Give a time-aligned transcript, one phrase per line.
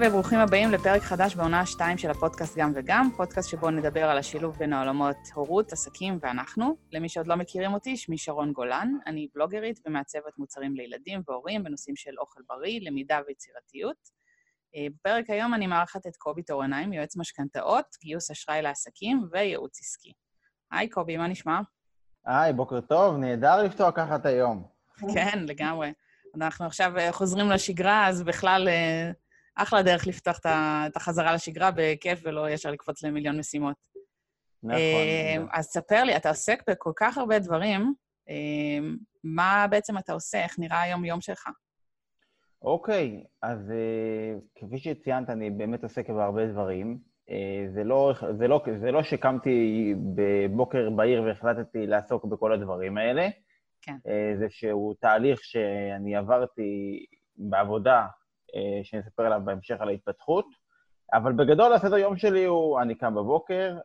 [0.00, 4.18] היי וברוכים הבאים לפרק חדש בעונה 2 של הפודקאסט גם וגם, פודקאסט שבו נדבר על
[4.18, 6.76] השילוב בין העולמות הורות, עסקים ואנחנו.
[6.92, 11.96] למי שעוד לא מכירים אותי, שמי שרון גולן, אני בלוגרית ומעצבת מוצרים לילדים והורים בנושאים
[11.96, 13.96] של אוכל בריא, למידה ויצירתיות.
[14.76, 20.12] אה, בפרק היום אני מארחת את קובי תורניים, יועץ משכנתאות, גיוס אשראי לעסקים וייעוץ עסקי.
[20.70, 21.60] היי קובי, מה נשמע?
[22.26, 24.66] היי, בוקר טוב, נהדר לפתוח ככה את היום.
[25.14, 25.92] כן, לגמרי.
[26.36, 29.10] אנחנו עכשיו אה, חוזרים לשגרה, אז בכלל אה,
[29.62, 30.38] אחלה דרך לפתוח
[30.86, 33.76] את החזרה לשגרה בכיף ולא ישר לקפוץ למיליון משימות.
[34.62, 34.78] נכון.
[35.52, 37.94] אז ספר לי, אתה עוסק בכל כך הרבה דברים,
[39.24, 40.42] מה בעצם אתה עושה?
[40.42, 41.48] איך נראה היום-יום שלך?
[42.62, 43.72] אוקיי, אז
[44.54, 46.98] כפי שציינת, אני באמת עוסק בהרבה דברים.
[47.74, 53.28] זה לא, זה, לא, זה לא שקמתי בבוקר בהיר והחלטתי לעסוק בכל הדברים האלה.
[53.82, 53.96] כן.
[54.38, 57.04] זה שהוא תהליך שאני עברתי
[57.36, 58.06] בעבודה,
[58.82, 60.46] שאני אספר עליו בהמשך על ההתפתחות.
[61.12, 63.78] אבל בגדול הסדר יום שלי הוא, אני קם בבוקר,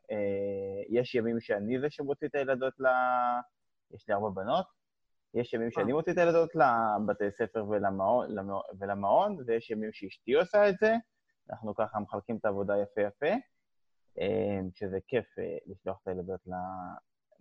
[0.90, 2.86] יש ימים שאני זה שמוציא את הילדות ל...
[3.94, 4.66] יש לי ארבע בנות,
[5.34, 8.36] יש ימים שאני מוציא את הילדות לבתי ספר ולמעון,
[8.80, 10.96] ולמעון, ויש ימים שאשתי עושה את זה.
[11.50, 13.36] אנחנו ככה מחלקים את העבודה יפה יפה,
[14.76, 15.26] שזה כיף
[15.66, 16.40] לשלוח את הילדות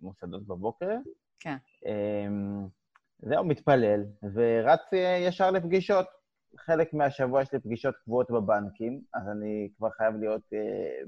[0.01, 0.95] למוסדות בבוקר.
[1.39, 1.55] כן.
[3.19, 4.81] זהו, מתפלל, ורץ
[5.27, 6.22] ישר לפגישות.
[6.57, 10.41] חלק מהשבוע יש לי פגישות קבועות בבנקים, אז אני כבר חייב להיות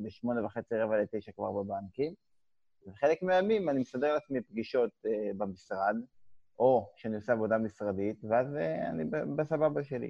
[0.03, 2.13] בשמונה וחצי, רבע לתשע כבר בבנקים.
[2.87, 4.91] וחלק מהימים אני מסדר לעצמי פגישות
[5.37, 5.95] במשרד,
[6.59, 8.55] או שאני עושה עבודה משרדית, ואז
[8.89, 9.03] אני
[9.35, 10.09] בסבבה שלי.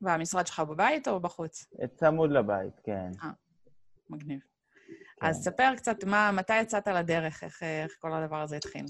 [0.00, 1.66] והמשרד שלך בבית או בחוץ?
[1.94, 3.10] צמוד לבית, כן.
[3.22, 3.30] אה,
[4.10, 4.40] מגניב.
[4.40, 5.26] כן.
[5.26, 7.44] אז ספר קצת, מה, מתי יצאת לדרך?
[7.44, 8.84] איך, איך כל הדבר הזה התחיל?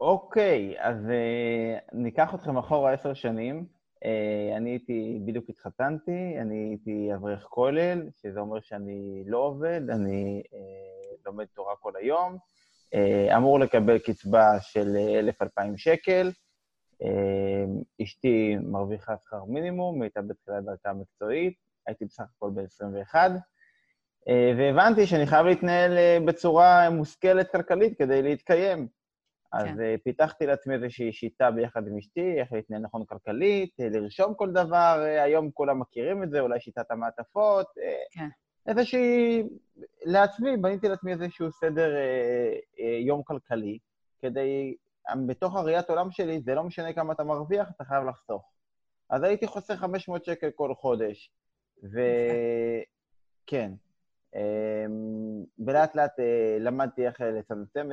[0.00, 3.66] אוקיי, אז אה, ניקח אתכם אחורה עשר שנים.
[4.04, 10.42] אה, אני הייתי, בדיוק התחתנתי, אני הייתי אברך כולל, שזה אומר שאני לא עובד, אני
[10.54, 12.36] אה, לומד תורה כל היום.
[12.94, 14.96] אה, אמור לקבל קצבה של
[15.42, 16.30] 1,000-2,000 שקל.
[18.02, 21.54] אשתי מרוויחה שכר מינימום, הייתה בתחילת דרכה המקצועית,
[21.86, 23.14] הייתי בסך הכל ב-21,
[24.58, 28.88] והבנתי שאני חייב להתנהל בצורה מושכלת כלכלית כדי להתקיים.
[29.52, 29.96] אז כן.
[30.04, 35.50] פיתחתי לעצמי איזושהי שיטה ביחד עם אשתי, איך להתנהל נכון כלכלית, לרשום כל דבר, היום
[35.50, 37.66] כולם מכירים את זה, אולי שיטת המעטפות,
[38.10, 38.28] כן.
[38.66, 39.42] איזושהי...
[40.04, 41.96] לעצמי, בניתי לעצמי איזשהו סדר
[43.06, 43.78] יום כלכלי,
[44.18, 44.76] כדי
[45.26, 48.52] בתוך הראיית עולם שלי, זה לא משנה כמה אתה מרוויח, אתה חייב לחסוך.
[49.10, 51.32] אז הייתי חוסך 500 שקל כל חודש,
[53.46, 53.72] וכן.
[55.58, 56.12] ולאט לאט
[56.60, 57.88] למדתי איך לצמצם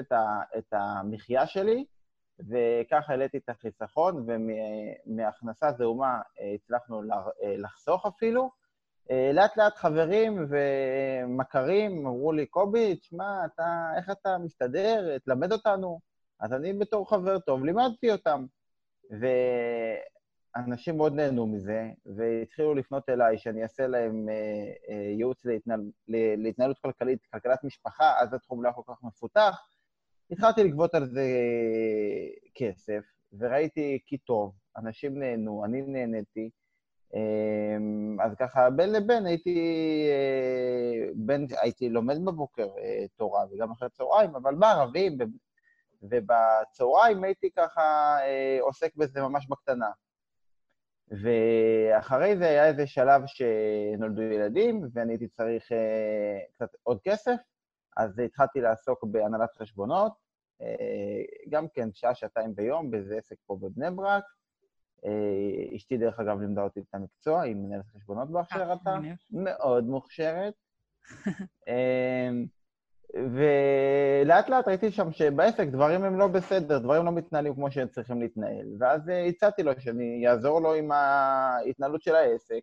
[0.58, 1.86] את המחיה שלי,
[2.40, 6.22] וככה העליתי את החיסכון, ומהכנסה זעומה
[6.56, 7.02] הצלחנו
[7.58, 8.50] לחסוך אפילו.
[9.34, 15.18] לאט לאט חברים ומכרים אמרו לי, קובי, תשמע, אתה, איך אתה מסתדר?
[15.18, 16.00] תלמד אותנו.
[16.40, 18.46] אז אני בתור חבר טוב לימדתי אותם.
[20.56, 24.34] ואנשים מאוד נהנו מזה, והתחילו לפנות אליי שאני אעשה להם אה,
[24.90, 25.82] אה, ייעוץ להתנהל,
[26.38, 29.68] להתנהלות כלכלית, כלכלת משפחה, אז התחום לא היה כל כך מפותח.
[30.32, 31.26] התחלתי לגבות על זה
[32.56, 33.04] כסף,
[33.40, 36.50] וראיתי כי טוב, אנשים נהנו, אני נהניתי.
[38.20, 39.60] אז ככה, בין לבין הייתי,
[41.16, 42.68] בין, הייתי לומד בבוקר
[43.16, 45.18] תורה וגם אחרי צהריים, אבל בערבים,
[46.04, 49.90] ובצהריים הייתי ככה אה, עוסק בזה ממש בקטנה.
[51.12, 57.36] ואחרי זה היה איזה שלב שנולדו ילדים, ואני הייתי צריך אה, קצת עוד כסף,
[57.98, 60.14] אז התחלתי לעסוק בהנהלת חשבונות,
[60.62, 64.24] אה, גם כן שעה-שעתיים ביום, באיזה עסק פה בבני ברק.
[65.06, 68.96] אה, אשתי, דרך אגב, לימדה אותי את המקצוע, היא מנהלת חשבונות בהכשרתה,
[69.32, 70.54] מאוד מוכשרת.
[73.16, 73.22] אה,
[74.24, 78.22] ולאט לאט ראיתי שם שבעסק דברים הם לא בסדר, דברים לא מתנהלים כמו שהם צריכים
[78.22, 78.68] להתנהל.
[78.80, 82.62] ואז הצעתי לו שאני אעזור לו עם ההתנהלות של העסק,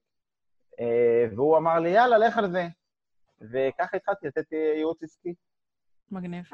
[1.37, 2.67] והוא אמר לי, יאללה, לך על זה.
[3.41, 5.35] וככה התחלתי לתת ייעוץ עסקי.
[6.11, 6.44] מגניב.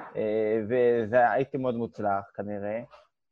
[0.69, 2.81] וזה הייתי מאוד מוצלח, כנראה,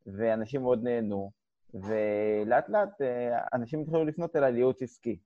[0.05, 1.31] ואנשים מאוד נהנו,
[1.73, 3.01] ולאט לאט
[3.53, 5.19] אנשים התחילו לפנות אליי לייעוץ עסקי.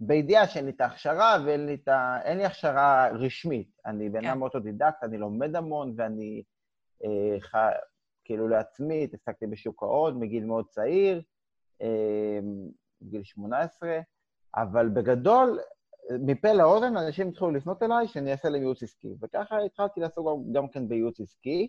[0.00, 2.34] בידיעה שאין לי את ההכשרה ואין לי, ה...
[2.34, 3.68] לי הכשרה רשמית.
[3.86, 6.42] אני בן אדם אוטודידקט, אני לומד המון, ואני
[7.04, 7.54] אה, ח...
[8.24, 11.22] כאילו לעצמי התעסקתי בשוק ההון מגיל מאוד צעיר,
[11.82, 12.38] אה,
[13.02, 14.00] בגיל 18,
[14.56, 15.58] אבל בגדול,
[16.10, 19.14] מפה לאוזן אנשים התחילו לפנות אליי שאני אעשה להם ייעוץ עסקי.
[19.20, 21.68] וככה התחלתי לעסוק גם כן בייעוץ עסקי.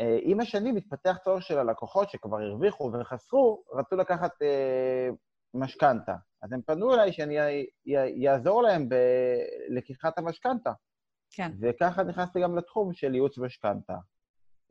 [0.00, 5.08] אה, עם השנים התפתח צורך של הלקוחות שכבר הרוויחו וחסכו, רצו לקחת אה,
[5.54, 6.14] משכנתה.
[6.42, 10.72] אז הם פנו אליי שאני אעזור להם בלקיחת המשכנתה.
[11.30, 11.52] כן.
[11.60, 13.96] וככה נכנסתי גם לתחום של ייעוץ משכנתה.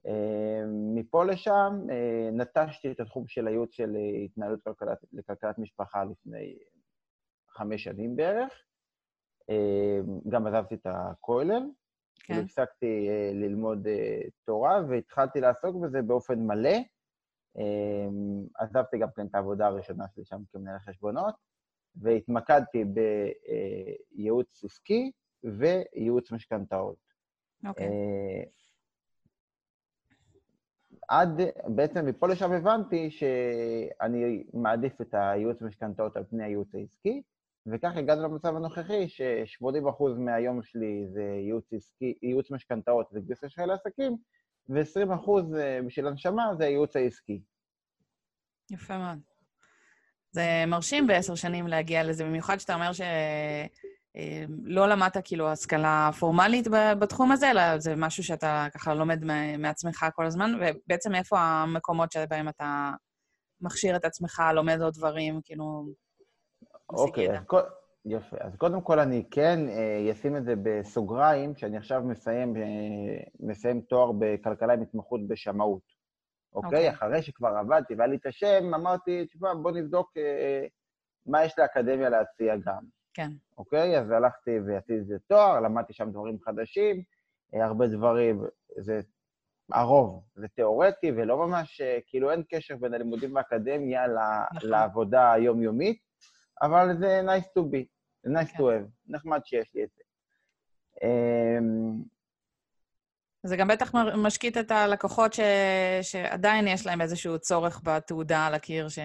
[0.07, 0.63] אה,
[0.95, 3.95] מפה לשם אה, נטשתי את התחום של הייעוץ של
[4.25, 6.57] התנהלות כלכלת, לכלכלת משפחה לפני
[7.50, 8.51] חמש שנים בערך.
[9.50, 10.00] אה,
[10.30, 11.63] גם עזבתי את הכולל,
[12.19, 12.33] כן.
[12.33, 13.88] הפסקתי ללמוד
[14.45, 16.78] תורה והתחלתי לעסוק בזה באופן מלא.
[18.56, 21.36] עזבתי גם כן את העבודה הראשונה שלי שם כמנהל חשבונות,
[21.96, 22.84] והתמקדתי
[24.16, 25.12] בייעוץ עסקי
[25.44, 26.98] וייעוץ משכנתאות.
[27.68, 27.90] אוקיי.
[31.07, 31.42] עד,
[31.75, 37.22] בעצם מפה לשם הבנתי שאני מעדיף את הייעוץ המשכנתאות על פני הייעוץ העסקי,
[37.66, 44.18] וכך הגענו למצב הנוכחי, ש-80% מהיום שלי זה ייעוץ עסקי, ייעוץ משכנתאות וגיוס אשראי לעסקים,
[44.70, 45.32] ו-20%
[45.88, 47.42] בשביל הנשמה זה הייעוץ העסקי.
[48.72, 49.20] יפה מאוד.
[50.32, 53.02] זה מרשים בעשר שנים להגיע לזה, במיוחד שאתה אומר ש...
[54.16, 56.68] אמ, לא למדת כאילו השכלה פורמלית
[57.00, 59.24] בתחום הזה, אלא זה משהו שאתה ככה לומד
[59.58, 62.92] מעצמך כל הזמן, ובעצם איפה המקומות שבהם אתה
[63.62, 65.86] מכשיר את עצמך, לומד עוד דברים, כאילו...
[66.90, 67.62] אוקיי, כל...
[68.06, 68.38] יפה.
[68.40, 73.81] אז קודם כל אני כן אה, אשים את זה בסוגריים, שאני עכשיו מסיים, אה, מסיים
[73.81, 75.96] תואר בכלכלה עם התמחות בשמאות.
[76.56, 76.69] אוקיי?
[76.69, 76.90] אוקיי?
[76.90, 80.66] אחרי שכבר עבדתי והיה לי את השם, אמרתי, תשמע, בוא נבדוק אה,
[81.25, 82.84] מה יש לאקדמיה להציע גם.
[83.13, 83.31] כן.
[83.57, 84.00] אוקיי?
[84.00, 87.04] אז הלכתי ועשיתי איזה תואר, למדתי שם דברים חדשים,
[87.56, 88.44] אה, הרבה דברים,
[88.78, 89.02] זה
[89.72, 94.69] הרוב, זה תיאורטי ולא ממש, אה, כאילו אין קשר בין הלימודים באקדמיה נכון.
[94.69, 95.98] לעבודה היומיומית,
[96.62, 97.94] אבל זה nice to be,
[98.27, 100.04] nice to have, נחמד שיש לי את זה.
[101.04, 102.04] אמ,
[103.44, 105.39] זה גם בטח משקיט את הלקוחות ש...
[106.01, 109.00] שעדיין יש להם איזשהו צורך בתעודה על הקיר, ש...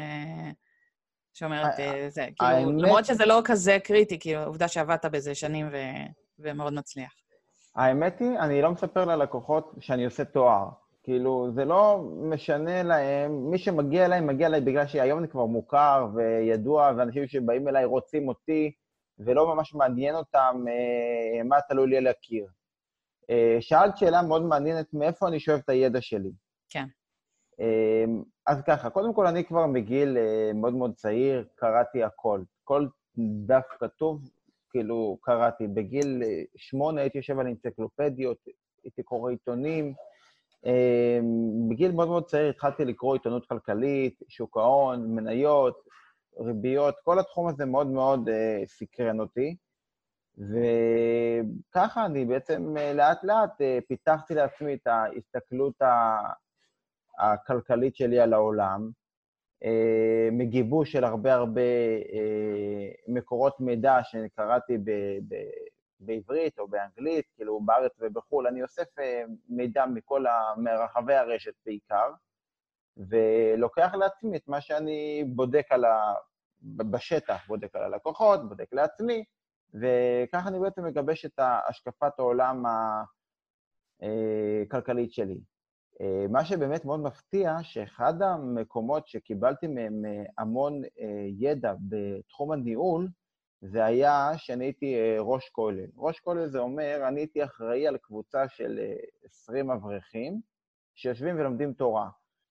[1.32, 2.72] שאומרת, אה, זה, כאילו.
[2.78, 5.76] למרות שזה לא כזה קריטי, כאילו, העובדה שעבדת בזה שנים ו...
[6.38, 7.12] ומאוד מצליח.
[7.76, 10.68] האמת היא, אני לא מספר ללקוחות שאני עושה תואר.
[11.02, 16.08] כאילו, זה לא משנה להם, מי שמגיע אליי, מגיע אליי בגלל שהיום אני כבר מוכר
[16.14, 18.72] וידוע, ואנשים שבאים אליי רוצים אותי,
[19.24, 22.46] ולא ממש מעניין אותם אה, מה תלוי לי על הקיר.
[23.30, 26.30] אה, שאלת שאלה מאוד מעניינת, מאיפה אני שואב את הידע שלי.
[26.68, 26.84] כן.
[27.60, 32.42] אמ, אז ככה, קודם כל, אני כבר מגיל אה, מאוד מאוד צעיר, קראתי הכל.
[32.64, 32.86] כל
[33.46, 34.30] דף כתוב,
[34.70, 35.66] כאילו, קראתי.
[35.66, 38.36] בגיל אה, שמונה הייתי יושב על אנציקלופדיות,
[38.84, 39.94] הייתי קורא עיתונים.
[40.66, 45.80] אמ, בגיל מאוד מאוד צעיר התחלתי לקרוא עיתונות כלכלית, שוק ההון, מניות,
[46.40, 48.32] ריביות, כל התחום הזה מאוד מאוד uh,
[48.66, 49.56] סקרן אותי.
[50.38, 56.18] וככה אני בעצם לאט-לאט uh, פיתחתי לעצמי את ההסתכלות ה...
[57.20, 58.90] הכלכלית שלי על העולם,
[59.64, 61.60] אה, מגיבוש של הרבה הרבה
[62.12, 64.78] אה, מקורות מידע שקראתי
[66.00, 70.24] בעברית או באנגלית, כאילו בארץ ובחו"ל, אני אוסף אה, מידע מכל,
[70.56, 72.12] מרחבי הרשת בעיקר,
[72.96, 76.14] ולוקח לעצמי את מה שאני בודק על ה...
[76.62, 79.24] בשטח, בודק על הלקוחות, בודק לעצמי,
[79.74, 82.62] וככה אני בעצם מגבש את השקפת העולם
[84.00, 85.40] הכלכלית שלי.
[86.00, 93.08] אה, מה שבאמת מאוד מפתיע, שאחד המקומות שקיבלתי מהם אה, המון אה, ידע בתחום הניהול,
[93.62, 95.86] זה היה שאני הייתי ראש כולל.
[95.96, 98.80] ראש כולל זה אומר, אני הייתי אחראי על קבוצה של
[99.24, 100.40] 20 אברכים
[100.94, 102.08] שיושבים ולומדים תורה.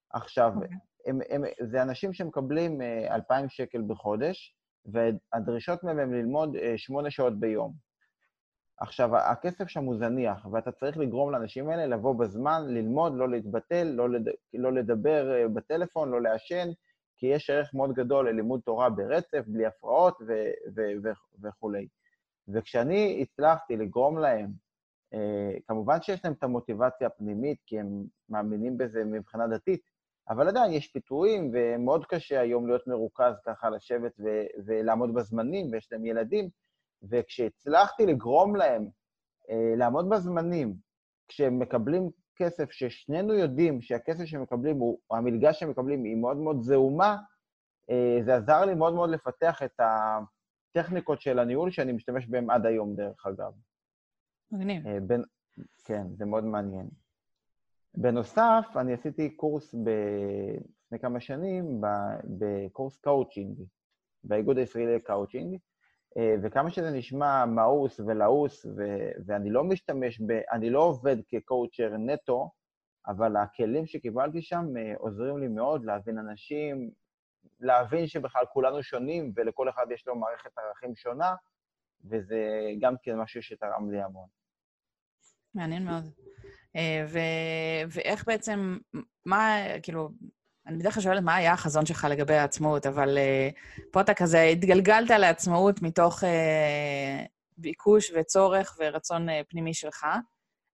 [0.09, 0.88] עכשיו, okay.
[1.05, 7.89] הם, הם, זה אנשים שמקבלים 2,000 שקל בחודש, והדרישות מהם הם ללמוד 8 שעות ביום.
[8.79, 13.83] עכשיו, הכסף שם הוא זניח, ואתה צריך לגרום לאנשים האלה לבוא בזמן, ללמוד, לא להתבטל,
[13.83, 14.27] לא, לד...
[14.53, 16.67] לא לדבר אה, בטלפון, לא לעשן,
[17.17, 21.87] כי יש ערך מאוד גדול ללימוד תורה ברצף, בלי הפרעות ו- ו- ו- וכולי.
[22.53, 24.51] וכשאני הצלחתי לגרום להם,
[25.13, 29.81] אה, כמובן שיש להם את המוטיבציה הפנימית, כי הם מאמינים בזה מבחינה דתית,
[30.29, 35.87] אבל עדיין יש פיתויים, ומאוד קשה היום להיות מרוכז ככה, לשבת ו- ולעמוד בזמנים, ויש
[35.91, 36.49] להם ילדים,
[37.09, 38.89] וכשהצלחתי לגרום להם
[39.49, 40.75] אה, לעמוד בזמנים,
[41.27, 46.37] כשהם מקבלים כסף ששנינו יודעים שהכסף שהם מקבלים, הוא, או המלגה שהם מקבלים, היא מאוד
[46.37, 47.17] מאוד זעומה,
[47.89, 52.65] אה, זה עזר לי מאוד מאוד לפתח את הטכניקות של הניהול שאני משתמש בהן עד
[52.65, 53.51] היום, דרך אגב.
[54.51, 54.87] מגניב.
[54.87, 55.23] אה, בין,
[55.83, 56.89] כן, זה מאוד מעניין.
[57.97, 59.89] בנוסף, אני עשיתי קורס ב...
[60.85, 61.81] לפני כמה שנים,
[62.23, 63.63] בקורס קאוצ'ינג,
[64.23, 65.57] באיגוד הישראלי לקאוצ'ינג,
[66.17, 70.31] אה, וכמה שזה נשמע מאוס ולעוס, ו- ואני לא משתמש ב...
[70.51, 72.51] אני לא עובד כקואוצ'ר נטו,
[73.07, 76.91] אבל הכלים שקיבלתי שם אה, עוזרים לי מאוד להבין אנשים,
[77.59, 81.35] להבין שבכלל כולנו שונים ולכל אחד יש לו מערכת ערכים שונה,
[82.09, 84.38] וזה גם כן משהו שתרם לי המון.
[85.55, 86.09] מעניין מאוד.
[86.75, 88.77] אה, ו- ואיך בעצם,
[89.25, 90.09] מה, כאילו,
[90.67, 94.41] אני בדרך כלל שואלת מה היה החזון שלך לגבי העצמאות, אבל uh, פה אתה כזה
[94.41, 96.27] התגלגלת לעצמאות מתוך uh,
[97.57, 100.05] ביקוש וצורך ורצון uh, פנימי שלך,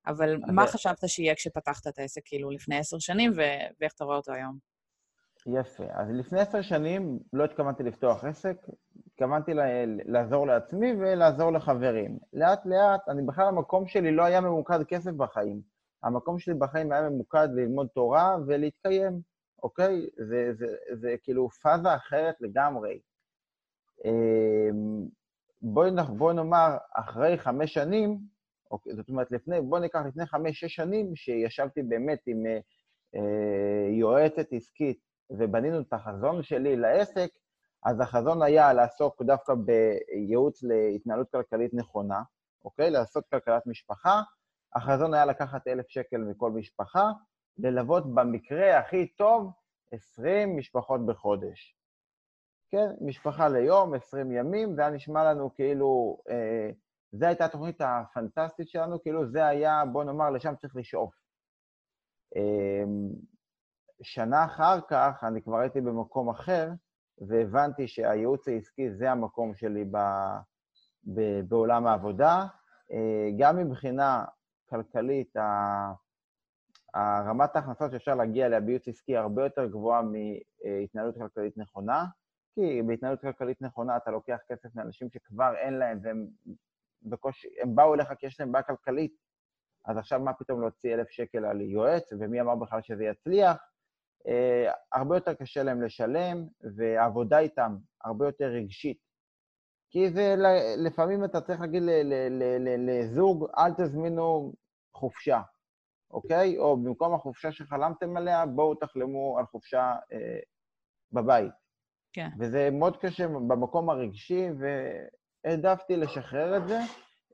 [0.07, 4.17] אבל מה חשבת שיהיה כשפתחת את העסק, כאילו, לפני עשר שנים, ו- ואיך אתה רואה
[4.17, 4.74] אותו היום?
[5.45, 5.83] יפה.
[5.93, 8.57] אז לפני עשר שנים לא התכוונתי לפתוח עסק,
[9.07, 9.51] התכוונתי
[10.05, 12.17] לעזור לעצמי ולעזור לחברים.
[12.33, 15.61] לאט-לאט, אני בכלל, המקום שלי לא היה ממוקד כסף בחיים.
[16.03, 19.21] המקום שלי בחיים היה ממוקד ללמוד תורה ולהתקיים.
[19.63, 20.07] אוקיי?
[20.17, 22.99] זה, זה, זה, זה כאילו פאזה אחרת לגמרי.
[24.05, 25.05] אמ,
[25.61, 28.17] בואי, בוא נאמר, אחרי חמש שנים,
[28.71, 32.59] אוקיי, זאת אומרת, לפני, בואו ניקח לפני חמש-שש שנים, שישבתי באמת עם אה,
[33.15, 37.29] אה, יועצת עסקית ובנינו את החזון שלי לעסק,
[37.85, 42.21] אז החזון היה לעסוק דווקא בייעוץ להתנהלות כלכלית נכונה,
[42.65, 42.89] אוקיי?
[42.89, 44.21] לעשות כלכלת משפחה.
[44.75, 47.11] החזון היה לקחת אלף שקל מכל משפחה,
[47.57, 49.51] ללוות במקרה הכי טוב
[49.91, 51.77] 20 משפחות בחודש.
[52.69, 56.69] כן, משפחה ליום, 20 ימים, זה היה נשמע לנו כאילו, אה,
[57.11, 61.13] זו הייתה התוכנית הפנטסטית שלנו, כאילו זה היה, בוא נאמר, לשם צריך לשאוף.
[62.35, 62.83] אה,
[64.01, 66.69] שנה אחר כך אני כבר הייתי במקום אחר,
[67.27, 69.97] והבנתי שהייעוץ העסקי זה המקום שלי ב,
[71.03, 72.45] ב, בעולם העבודה.
[72.91, 74.25] אה, גם מבחינה
[74.69, 75.33] כלכלית,
[76.97, 82.05] רמת ההכנסות שאפשר להגיע אליה בייעוץ עסקי הרבה יותר גבוהה מהתנהלות כלכלית נכונה,
[82.55, 86.27] כי בהתנהלות כלכלית נכונה אתה לוקח כסף מאנשים שכבר אין להם והם
[87.03, 89.15] בקושי, הם באו אליך כי יש להם בעיה כלכלית,
[89.85, 93.57] אז עכשיו מה פתאום להוציא אלף שקל על יועץ, ומי אמר בכלל שזה יצליח?
[94.25, 94.27] Uh,
[94.93, 98.97] הרבה יותר קשה להם לשלם, והעבודה איתם הרבה יותר רגשית.
[99.89, 100.35] כי זה,
[100.77, 101.83] לפעמים אתה צריך להגיד
[102.77, 104.53] לזוג, אל תזמינו
[104.95, 105.41] חופשה.
[106.11, 106.57] אוקיי?
[106.57, 110.39] או במקום החופשה שחלמתם עליה, בואו תחלמו על חופשה אה,
[111.11, 111.51] בבית.
[112.13, 112.29] כן.
[112.39, 114.47] וזה מאוד קשה במקום הרגשי,
[115.45, 116.79] והעדפתי לשחרר את זה.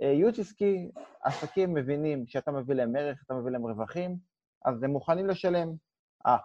[0.02, 0.92] אה, ייעוץ עסקי,
[1.24, 4.18] עסקים מבינים שאתה מביא להם ערך, אתה מביא להם רווחים,
[4.66, 5.74] אז הם מוכנים לשלם.
[6.28, 6.38] אה,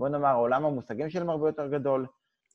[0.00, 2.06] בוא נאמר, עולם המושגים שלהם הרבה יותר גדול,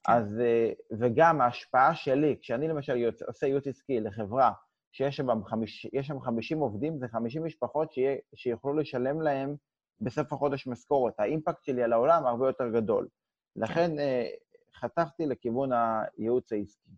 [0.03, 0.13] כן.
[0.13, 3.21] אז, אה, וגם ההשפעה שלי, כשאני למשל יוצ...
[3.21, 4.51] עושה ייעוץ עסקי לחברה
[4.91, 9.55] שיש שם, חמיש, שם 50 עובדים, זה 50 משפחות שיה, שיוכלו לשלם להם
[10.01, 11.19] בסוף החודש משכורת.
[11.19, 13.07] האימפקט שלי על העולם הרבה יותר גדול.
[13.55, 14.27] לכן אה,
[14.75, 16.91] חתכתי לכיוון הייעוץ העסקי.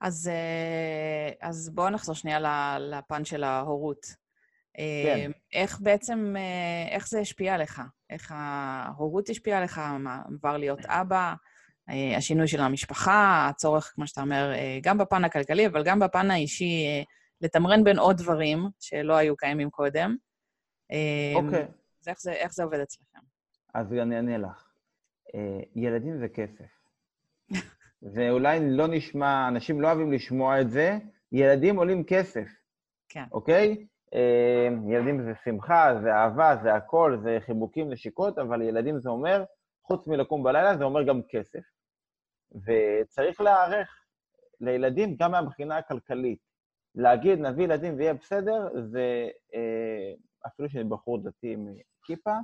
[0.00, 4.26] אז, אה, אז בואו נחזור שנייה לפן של ההורות.
[5.04, 5.30] כן.
[5.52, 6.34] איך בעצם,
[6.90, 7.80] איך זה השפיע עליך?
[8.10, 9.78] איך ההורות השפיעה עליך?
[9.78, 11.34] מה, עבר להיות אבא?
[11.90, 16.30] אה, השינוי של המשפחה, הצורך, כמו שאתה אומר, אה, גם בפן הכלכלי, אבל גם בפן
[16.30, 17.02] האישי, אה,
[17.40, 20.16] לתמרן בין עוד דברים שלא היו קיימים קודם.
[21.34, 21.62] אוקיי.
[21.62, 21.66] Okay.
[22.02, 23.18] אז איך זה, איך זה עובד אצלכם?
[23.74, 24.62] אז אני אענה לך.
[25.76, 26.64] ילדים זה כסף.
[28.14, 30.98] ואולי לא נשמע, אנשים לא אוהבים לשמוע את זה,
[31.32, 32.48] ילדים עולים כסף.
[33.08, 33.24] כן.
[33.32, 33.86] אוקיי?
[34.88, 39.44] ילדים זה שמחה, זה אהבה, זה הכל, זה חיבוקים, נשיקות, אבל ילדים זה אומר,
[39.82, 41.62] חוץ מלקום בלילה, זה אומר גם כסף.
[42.52, 44.04] וצריך להיערך
[44.60, 46.38] לילדים גם מהבחינה הכלכלית.
[46.94, 50.12] להגיד, נביא ילדים ויהיה בסדר, זה אה,
[50.46, 51.66] אפילו שאני בחור דתי עם
[52.04, 52.36] כיפה,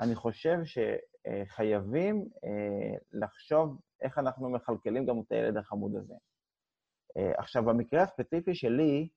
[0.00, 6.14] אני חושב שחייבים אה, לחשוב איך אנחנו מכלכלים גם את הילד החמוד הזה.
[7.16, 9.08] אה, עכשיו, במקרה הספציפי שלי,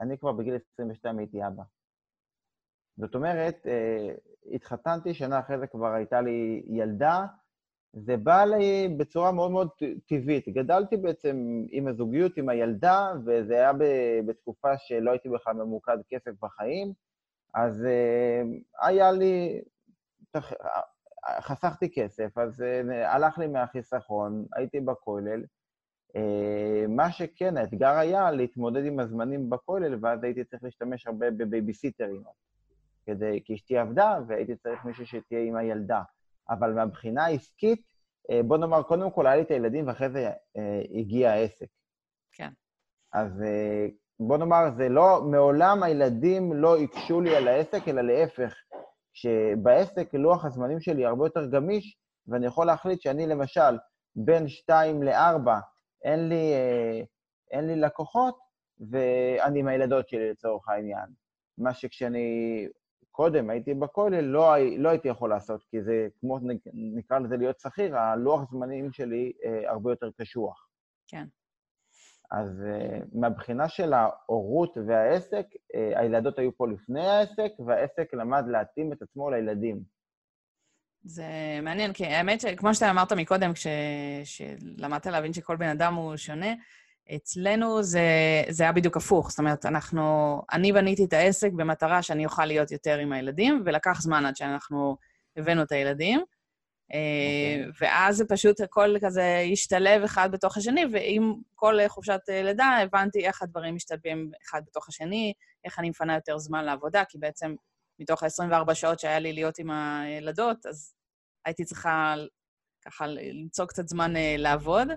[0.00, 1.62] אני כבר בגיל 22 הייתי אבא.
[2.96, 3.66] זאת אומרת,
[4.52, 7.26] התחתנתי, שנה אחרי זה כבר הייתה לי ילדה,
[7.92, 9.68] זה בא לי בצורה מאוד מאוד
[10.06, 10.48] טבעית.
[10.48, 13.72] גדלתי בעצם עם הזוגיות, עם הילדה, וזה היה
[14.26, 16.92] בתקופה שלא הייתי בכלל ממוקד כסף בחיים,
[17.54, 19.60] אז uh, היה לי,
[21.40, 22.64] חסכתי כסף, אז
[23.04, 25.44] הלך לי מהחיסכון, הייתי בכולל.
[26.16, 32.22] Uh, מה שכן, האתגר היה להתמודד עם הזמנים בכולל, ואז הייתי צריך להשתמש הרבה בבייביסיטרים,
[33.06, 36.02] כדי, כי אשתי עבדה, והייתי צריך מישהו שתהיה עם הילדה.
[36.50, 37.82] אבל מהבחינה העסקית,
[38.30, 41.66] אה, בוא נאמר, קודם כל היה לי את הילדים ואחרי זה אה, הגיע העסק.
[42.32, 42.50] כן.
[43.12, 43.86] אז אה,
[44.20, 48.54] בוא נאמר, זה לא, מעולם הילדים לא הקשו לי על העסק, אלא להפך,
[49.12, 51.98] שבעסק לוח הזמנים שלי הרבה יותר גמיש,
[52.28, 53.78] ואני יכול להחליט שאני למשל,
[54.16, 55.50] בין 2 ל-4,
[56.04, 56.52] אין לי,
[57.50, 58.38] אין לי לקוחות,
[58.90, 61.06] ואני עם הילדות שלי לצורך העניין.
[61.58, 62.68] מה שכשאני
[63.10, 66.38] קודם הייתי בכולל, לא, לא הייתי יכול לעשות, כי זה, כמו
[66.72, 70.68] נקרא לזה להיות שכיר, הלוח זמנים שלי אה, הרבה יותר קשוח.
[71.08, 71.24] כן.
[72.30, 78.92] אז uh, מהבחינה של ההורות והעסק, uh, הילדות היו פה לפני העסק, והעסק למד להתאים
[78.92, 79.82] את עצמו לילדים.
[81.04, 81.24] זה
[81.62, 86.54] מעניין, כי האמת שכמו שאתה אמרת מקודם, כשלמדת להבין שכל בן אדם הוא שונה,
[87.16, 88.02] אצלנו זה,
[88.48, 89.30] זה היה בדיוק הפוך.
[89.30, 90.42] זאת אומרת, אנחנו...
[90.52, 94.96] אני בניתי את העסק במטרה שאני אוכל להיות יותר עם הילדים, ולקח זמן עד שאנחנו
[95.36, 96.20] הבאנו את הילדים.
[96.20, 96.38] Okay.
[96.94, 97.88] אה, אוקיי.
[97.88, 103.42] ואז זה פשוט הכל כזה השתלב אחד בתוך השני, ועם כל חופשת לידה הבנתי איך
[103.42, 105.32] הדברים משתלבים אחד בתוך השני,
[105.64, 107.54] איך אני מפנה יותר זמן לעבודה, כי בעצם
[107.98, 110.94] מתוך ה-24 שעות שהיה לי להיות עם הילדות, אז
[111.44, 112.14] הייתי צריכה
[112.84, 114.88] ככה למצוא קצת זמן אה, לעבוד.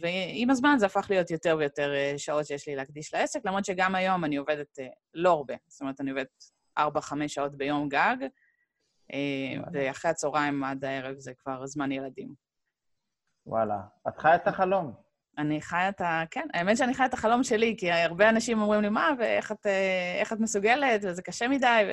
[0.00, 3.94] ועם הזמן זה הפך להיות יותר ויותר אה, שעות שיש לי להקדיש לעסק, למרות שגם
[3.94, 4.78] היום אני עובדת
[5.14, 5.54] לא הרבה.
[5.66, 6.44] זאת אומרת, אני עובדת
[6.78, 6.82] 4-5
[7.26, 8.16] שעות ביום גג,
[9.12, 12.34] אה, ואחרי הצהריים עד הערב זה כבר זמן ילדים.
[13.46, 13.78] וואלה.
[14.08, 14.94] את חיה את החלום.
[15.38, 16.22] אני חיה את ה...
[16.30, 19.66] כן, האמת שאני חיה את החלום שלי, כי הרבה אנשים אומרים לי, מה, ואיך את,
[19.66, 21.92] אה, את מסוגלת, וזה קשה מדי, ו...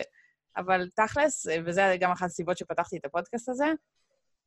[0.57, 3.65] אבל תכלס, וזה גם אחת הסיבות שפתחתי את הפודקאסט הזה,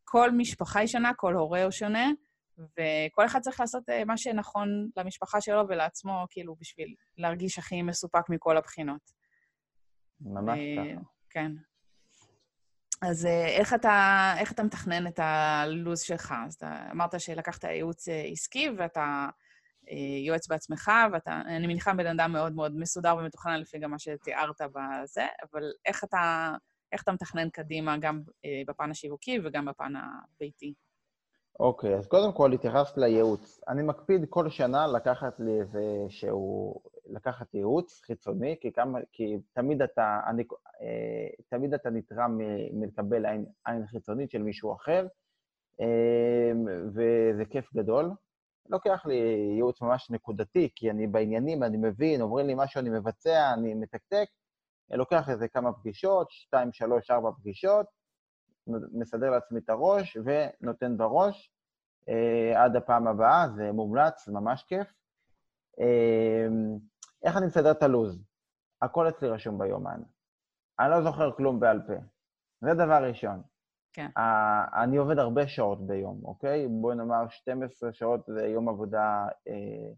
[0.04, 2.10] כל משפחה היא שונה, כל הורה הוא שונה,
[2.58, 8.28] וכל אחד צריך לעשות אה, מה שנכון למשפחה שלו ולעצמו, כאילו, בשביל להרגיש הכי מסופק
[8.28, 9.12] מכל הבחינות.
[10.20, 11.02] ממש ככה.
[11.30, 11.52] כן.
[13.02, 16.34] אז אה, איך אתה, איך אתה מתכנן את הלו"ז שלך?
[16.46, 19.28] אז אתה אמרת שלקחת ייעוץ אה, עסקי ואתה אה,
[20.26, 24.60] יועץ בעצמך, ואתה, אני מניחה, בן אדם מאוד מאוד מסודר ומתוכנן לפי גם מה שתיארת
[24.60, 26.54] בזה, אבל איך אתה,
[26.92, 28.22] איך אתה מתכנן קדימה גם
[28.66, 30.74] בפן השיווקי וגם בפן הביתי?
[31.60, 33.60] אוקיי, okay, אז קודם כל התייחסת לייעוץ.
[33.68, 39.82] אני מקפיד כל שנה לקחת לי איזה שהוא, לקחת ייעוץ חיצוני, כי, כמה, כי תמיד,
[39.82, 40.44] אתה, אני,
[40.80, 42.38] אה, תמיד אתה נתרם
[42.72, 45.06] מלקבל עין, עין חיצונית של מישהו אחר,
[45.80, 46.52] אה,
[46.88, 48.10] וזה כיף גדול.
[48.68, 49.14] לוקח לי
[49.54, 54.28] ייעוץ ממש נקודתי, כי אני בעניינים, אני מבין, אומרים לי משהו, אני מבצע, אני מתקתק,
[54.90, 57.86] לוקח איזה כמה פגישות, שתיים, שלוש, ארבע פגישות,
[58.92, 61.52] מסדר לעצמי את הראש ונותן בראש
[62.08, 64.88] אה, עד הפעם הבאה, זה מומלץ, ממש כיף.
[65.80, 66.46] אה,
[67.22, 68.22] איך אני מסדר את הלו"ז?
[68.82, 70.02] הכל אצלי רשום ביומן.
[70.80, 71.92] אני לא זוכר כלום בעל פה.
[72.60, 73.42] זה דבר ראשון.
[73.96, 74.10] כן.
[74.82, 76.68] אני עובד הרבה שעות ביום, אוקיי?
[76.68, 79.92] בואי נאמר 12 שעות זה יום עבודה אה,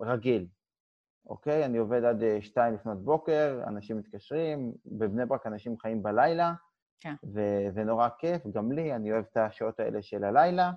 [0.00, 0.46] רגיל,
[1.26, 1.64] אוקיי?
[1.64, 6.52] אני עובד עד 2 לפנות בוקר, אנשים מתקשרים, בבני ברק אנשים חיים בלילה,
[7.00, 7.14] כן.
[7.24, 10.72] וזה נורא כיף, גם לי, אני אוהב את השעות האלה של הלילה.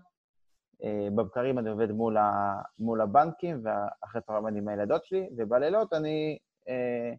[0.84, 5.94] אה, בבקרים אני עובד מול, ה, מול הבנקים, ואחרי צהריים אני עם הילדות שלי, ובלילות
[5.94, 6.38] אני
[6.70, 7.14] אה,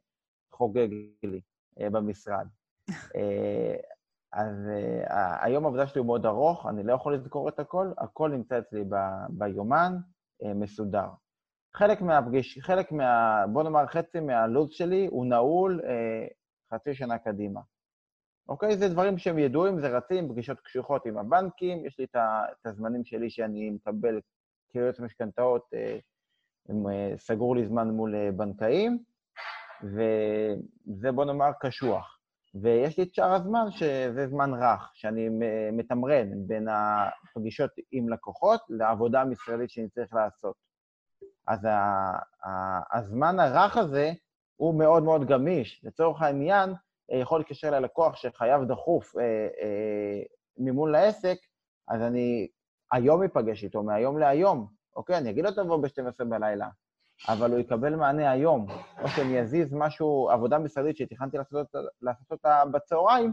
[0.53, 0.89] חוגג
[1.23, 1.41] לי
[1.81, 2.47] אה, במשרד.
[4.37, 8.31] אז אה, היום העבודה שלי הוא מאוד ארוך, אני לא יכול לזכור את הכל, הכל
[8.31, 8.95] נמצא אצלי ב,
[9.29, 9.97] ביומן,
[10.45, 11.09] אה, מסודר.
[11.75, 13.45] חלק מהפגיש, חלק מה...
[13.53, 16.27] בוא נאמר, חצי מהלו"ז שלי הוא נעול אה,
[16.73, 17.61] חצי שנה קדימה.
[18.49, 18.77] אוקיי?
[18.79, 23.31] זה דברים שהם ידועים, זה רצים, פגישות קשוחות עם הבנקים, יש לי את הזמנים שלי
[23.31, 24.21] שאני מקבל
[24.73, 25.99] כיועץ משכנתאות, אה,
[26.71, 28.99] אה, סגור לי זמן מול בנקאים,
[29.83, 32.16] וזה בוא נאמר קשוח.
[32.63, 35.29] ויש לי את שאר הזמן, שזה זמן רך, שאני
[35.73, 40.57] מתמרן בין הפגישות עם לקוחות לעבודה המשרדית שאני צריך לעשות.
[41.47, 41.67] אז
[42.93, 44.13] הזמן הרך הזה
[44.57, 45.85] הוא מאוד מאוד גמיש.
[45.85, 46.75] לצורך העניין,
[47.09, 49.23] יכול להתקשר ללקוח שחייב דחוף אה,
[49.63, 50.23] אה,
[50.59, 51.37] מימון לעסק,
[51.89, 52.49] אז אני
[52.93, 54.67] היום אפגש איתו, מהיום להיום.
[54.97, 56.69] אוקיי, אני אגיד לו תבוא ב-12 בלילה,
[57.29, 58.67] אבל הוא יקבל מענה היום.
[59.03, 61.67] או שאני אזיז משהו, עבודה משרדית שתכננתי לעשות,
[62.03, 63.33] לעשות אותה בצהריים,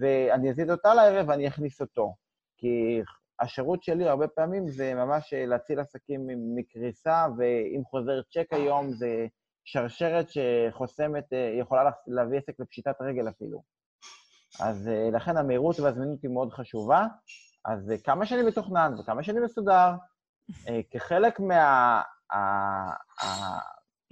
[0.00, 2.14] ואני אזיז אותה לערב ואני אכניס אותו.
[2.56, 3.02] כי
[3.40, 9.26] השירות שלי הרבה פעמים זה ממש להציל עסקים מקריסה, ואם חוזר צ'ק היום זה
[9.64, 13.62] שרשרת שחוסמת, אה, יכולה להביא עסק לפשיטת רגל אפילו.
[14.60, 17.06] אז אה, לכן המהירות והזמינות היא מאוד חשובה.
[17.64, 19.90] אז אה, כמה שאני מתוכנן וכמה שאני מסודר,
[20.90, 22.02] כחלק מה...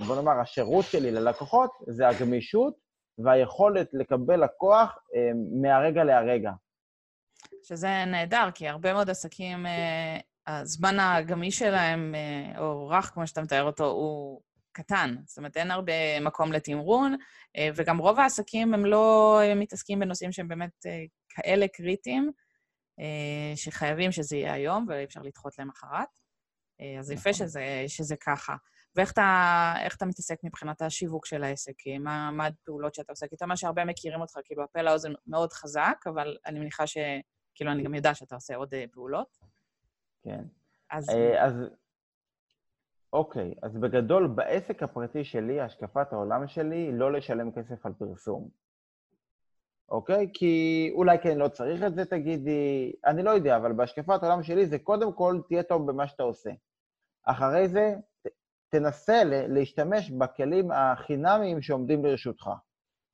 [0.07, 2.75] בוא נאמר, השירות שלי ללקוחות, זה הגמישות
[3.25, 4.99] והיכולת לקבל לקוח
[5.63, 6.51] מהרגע להרגע.
[7.63, 9.67] שזה נהדר, כי הרבה מאוד עסקים,
[10.47, 12.15] הזמן הגמיש שלהם,
[12.59, 14.41] או רך, כמו שאתה מתאר אותו, הוא
[14.73, 15.17] קטן.
[15.27, 17.17] זאת אומרת, אין הרבה מקום לתמרון,
[17.57, 22.33] אה, וגם רוב העסקים הם לא מתעסקים בנושאים שהם באמת אה, כאלה קריטיים,
[23.01, 26.20] אה, שחייבים שזה יהיה היום, ואי אפשר לדחות למחרת.
[26.99, 27.47] אז יפה נכון.
[27.47, 28.57] שזה, שזה ככה.
[28.97, 31.75] ואיך אתה, אתה מתעסק מבחינת השיווק של העסק?
[32.01, 33.27] מה, מה הפעולות שאתה עושה?
[33.27, 36.97] כי אתה אומר שהרבה מכירים אותך, כאילו, הפה לאוזן מאוד חזק, אבל אני מניחה ש...
[37.55, 39.39] כאילו, אני גם יודעת שאתה עושה עוד פעולות.
[40.23, 40.45] כן.
[40.91, 41.11] אז...
[41.39, 41.55] אז
[43.13, 48.49] אוקיי, אז בגדול, בעסק הפרטי שלי, השקפת העולם שלי היא לא לשלם כסף על פרסום.
[49.89, 50.31] אוקיי?
[50.35, 54.67] כי אולי כן לא צריך את זה, תגידי, אני לא יודע, אבל בהשקפת העולם שלי
[54.67, 56.51] זה קודם כל, תהיה טוב במה שאתה עושה.
[57.25, 57.95] אחרי זה,
[58.69, 62.51] תנסה להשתמש בכלים החינמיים שעומדים לרשותך.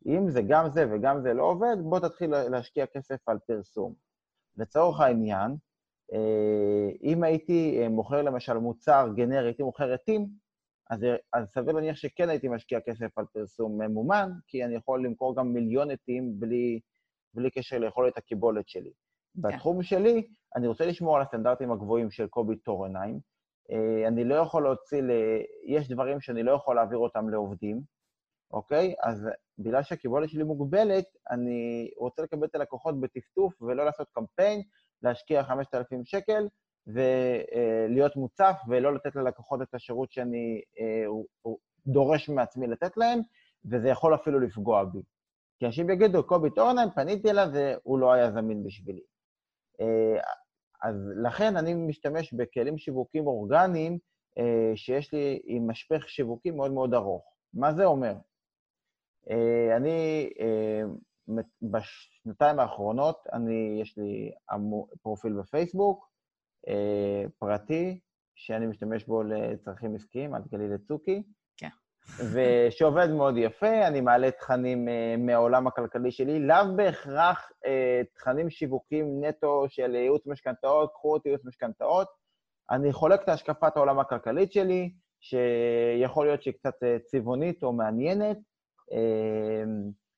[0.06, 3.94] אם זה גם זה וגם זה לא עובד, בוא תתחיל להשקיע כסף על פרסום.
[4.56, 5.56] לצורך העניין,
[6.12, 10.28] אה, אם הייתי אה, מוכר למשל מוצר גנרי, הייתי מוכר עטים,
[10.90, 11.00] אז,
[11.32, 15.52] אז סביר להניח שכן הייתי משקיע כסף על פרסום ממומן, כי אני יכול למכור גם
[15.52, 16.80] מיליון עטים בלי,
[17.34, 18.90] בלי קשר ליכולת הקיבולת שלי.
[18.90, 19.42] כן.
[19.42, 23.20] בתחום שלי, אני רוצה לשמור על הסטנדרטים הגבוהים של קובי טורנהיים.
[23.72, 25.10] אה, אני לא יכול להוציא ל...
[25.66, 27.80] יש דברים שאני לא יכול להעביר אותם לעובדים,
[28.52, 28.94] אוקיי?
[29.02, 34.62] אז בגלל שהקיבולת שלי מוגבלת, אני רוצה לקבל את הלקוחות בטפטוף ולא לעשות קמפיין,
[35.02, 36.48] להשקיע 5,000 שקל
[36.86, 41.06] ולהיות מוצף ולא לתת ללקוחות את השירות שאני אה,
[41.86, 43.20] דורש מעצמי לתת להם,
[43.64, 45.02] וזה יכול אפילו לפגוע בי.
[45.58, 49.02] כי אנשים יגידו, קובי טורנן, פניתי אליו והוא לא היה זמין בשבילי.
[50.84, 53.98] אה, אז לכן אני משתמש בכלים שיווקים אורגניים
[54.38, 57.32] אה, שיש לי עם משפך שיווקי מאוד מאוד ארוך.
[57.54, 58.14] מה זה אומר?
[59.76, 60.30] אני
[61.62, 64.32] בשנתיים האחרונות, אני, יש לי
[65.02, 66.10] פרופיל בפייסבוק,
[66.68, 68.00] אה, פרטי,
[68.34, 71.22] שאני משתמש בו לצרכים עסקיים, עד גליל לצוקי.
[72.32, 79.24] ושעובד מאוד יפה, אני מעלה תכנים אה, מהעולם הכלכלי שלי, לאו בהכרח אה, תכנים שיווקים
[79.24, 82.08] נטו של ייעוץ משכנתאות, קחו אותי ייעוץ משכנתאות.
[82.70, 84.90] אני חולק את השקפת העולם הכלכלית שלי,
[85.20, 88.36] שיכול להיות שהיא קצת צבעונית או מעניינת.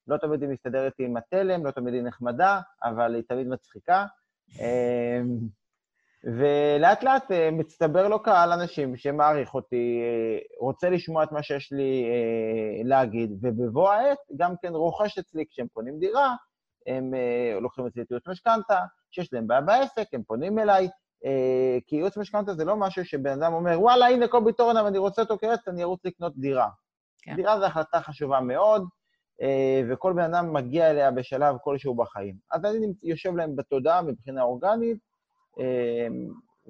[0.08, 4.06] לא תמיד היא מסתדרת עם התלם, לא תמיד היא נחמדה, אבל היא תמיד מצחיקה.
[6.24, 11.72] ולאט לאט אה, מצטבר לו קהל אנשים שמעריך אותי, אה, רוצה לשמוע את מה שיש
[11.72, 16.34] לי אה, להגיד, ובבוא העת גם כן רוכש אצלי כשהם קונים דירה,
[16.86, 17.12] הם
[17.60, 20.88] לוקחים אצלי את ייעוץ משכנתה, שיש להם בעיה בעסק, הם פונים אליי,
[21.86, 25.22] כי ייעוץ משכנתה זה לא משהו שבן אדם אומר, וואלה, הנה קובי טורנם, אני רוצה
[25.22, 26.68] אותו כעץ, אני ארוץ לקנות דירה.
[27.22, 27.36] כן.
[27.36, 28.84] דירה זו החלטה חשובה מאוד,
[29.90, 32.34] וכל בן אדם מגיע אליה בשלב כלשהו בחיים.
[32.52, 34.98] אז אני יושב להם בתודעה מבחינה אורגנית,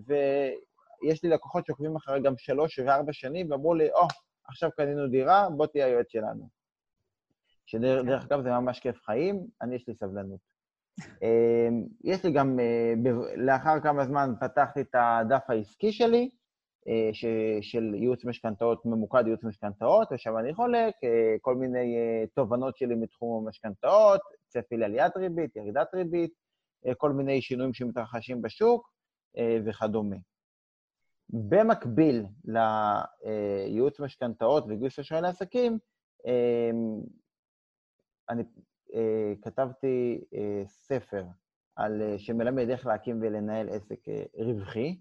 [0.07, 4.12] ויש לי לקוחות שעוקבים אחרי גם שלוש וארבע שנים, ואמרו לי, או, oh,
[4.48, 6.48] עכשיו קנינו דירה, בוא תהיה היועץ שלנו.
[7.66, 10.40] שדרך אגב זה ממש כיף חיים, אני יש לי סבלנות.
[11.22, 11.68] אה,
[12.05, 12.59] יש לי גם,
[13.37, 16.31] לאחר כמה זמן פתחתי את הדף העסקי שלי,
[16.88, 17.11] אה,
[17.61, 22.94] של ייעוץ משכנתאות, ממוקד ייעוץ משכנתאות, ושם אני חולק אה, כל מיני אה, תובנות שלי
[22.94, 26.33] מתחום המשכנתאות, צפי לעליית ריבית, ירידת ריבית,
[26.97, 28.93] כל מיני שינויים שמתרחשים בשוק
[29.67, 30.17] וכדומה.
[31.31, 35.79] במקביל לייעוץ משכנתאות וגיוס אשראי לעסקים,
[38.29, 38.43] אני
[39.43, 40.25] כתבתי
[40.67, 41.25] ספר
[41.77, 44.01] על, שמלמד איך להקים ולנהל עסק
[44.38, 45.01] רווחי,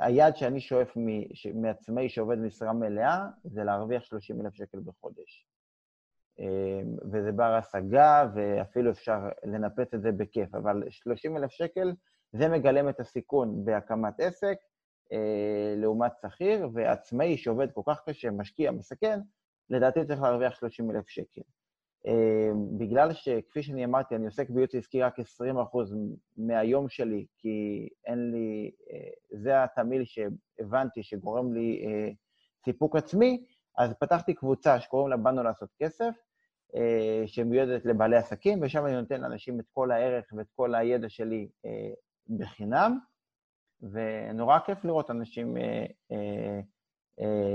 [0.00, 0.96] היעד שאני שואף
[1.54, 5.46] מעצמאי שעובד משרה מלאה זה להרוויח 30 אלף שקל בחודש.
[6.38, 11.92] אמ, וזה בר השגה, ואפילו אפשר לנפץ את זה בכיף, אבל 30 אלף שקל
[12.32, 14.56] זה מגלם את הסיכון בהקמת עסק
[15.12, 19.20] אה, לעומת שכיר, ועצמאי שעובד כל כך קשה, משקיע, מסכן,
[19.70, 21.42] לדעתי צריך להרוויח 30 אלף שקל.
[22.06, 25.22] אמ, בגלל שכפי שאני אמרתי, אני עוסק בייעוץ עסקי רק 20%
[26.36, 32.10] מהיום שלי, כי אין לי, אה, זה התמיל שהבנתי שגורם לי אה,
[32.64, 33.44] סיפוק עצמי,
[33.78, 36.27] אז פתחתי קבוצה שקוראים לה באנו לעשות כסף, אה,
[37.26, 41.48] שמיועדת לבעלי עסקים, ושם אני נותן לאנשים את כל הערך ואת כל הידע שלי
[42.38, 42.98] בחינם,
[43.82, 45.56] ונורא כיף לראות אנשים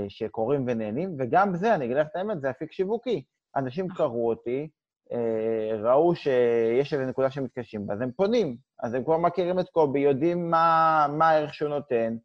[0.08, 3.24] שקוראים ונהנים, וגם זה, אני אגיד לך את האמת, זה אפיק שיווקי.
[3.56, 4.68] אנשים קראו אותי,
[5.12, 8.56] אה, ראו שיש איזו נקודה שמתקשים בה, אז הם פונים.
[8.82, 12.16] אז הם כבר מכירים את קובי, יודעים מה, מה הערך שהוא נותן,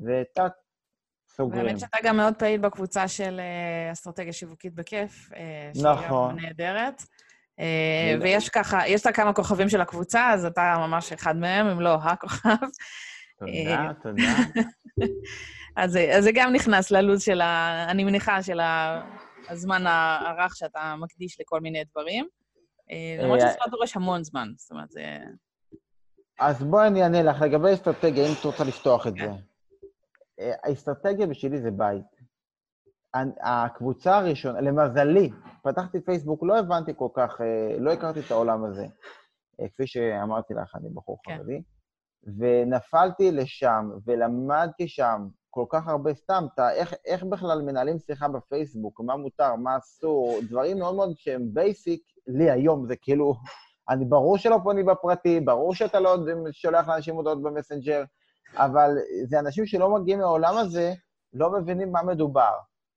[0.00, 0.52] וטאק,
[1.36, 1.66] סוגרים.
[1.66, 5.30] האמת שאתה גם מאוד פעיל בקבוצה של אה, אסטרטגיה שיווקית בכיף.
[5.36, 6.38] אה, נכון.
[6.38, 7.02] שהיא נהדרת.
[8.20, 11.94] ויש ככה, יש לה כמה כוכבים של הקבוצה, אז אתה ממש אחד מהם, אם לא
[11.94, 12.48] הכוכב.
[13.38, 14.22] תודה, תודה.
[15.76, 17.84] אז, אז זה גם נכנס ללו"ז של ה...
[17.90, 19.02] אני מניחה, של ה...
[19.48, 22.26] הזמן הרך שאתה מקדיש לכל מיני דברים.
[22.90, 25.18] אה, למרות שזה לא דורש המון זמן, זאת אומרת, זה...
[26.40, 27.42] אז בואי אני אענה לך.
[27.42, 29.24] לגבי אסטרטגיה, אם את רוצה לפתוח את כן.
[29.24, 29.38] זה.
[30.38, 32.26] האסטרטגיה בשבילי זה בית.
[33.40, 35.30] הקבוצה הראשונה, למזלי,
[35.62, 38.86] פתחתי פייסבוק, לא הבנתי כל כך, אה, לא הכרתי את העולם הזה.
[39.60, 41.36] אה, כפי שאמרתי לך, אני בחור כן.
[41.36, 41.62] חרדי.
[42.38, 49.00] ונפלתי לשם, ולמדתי שם כל כך הרבה סתם, אתה, איך, איך בכלל מנהלים שיחה בפייסבוק,
[49.00, 53.34] מה מותר, מה אסור, דברים מאוד מאוד שהם basic, לי היום זה כאילו,
[53.88, 56.16] אני ברור שלא פונים בפרטי, ברור שאתה לא
[56.52, 58.04] שולח לאנשים הודעות במסנג'ר,
[58.54, 58.90] אבל
[59.24, 60.92] זה אנשים שלא מגיעים מהעולם הזה,
[61.32, 62.52] לא מבינים מה מדובר.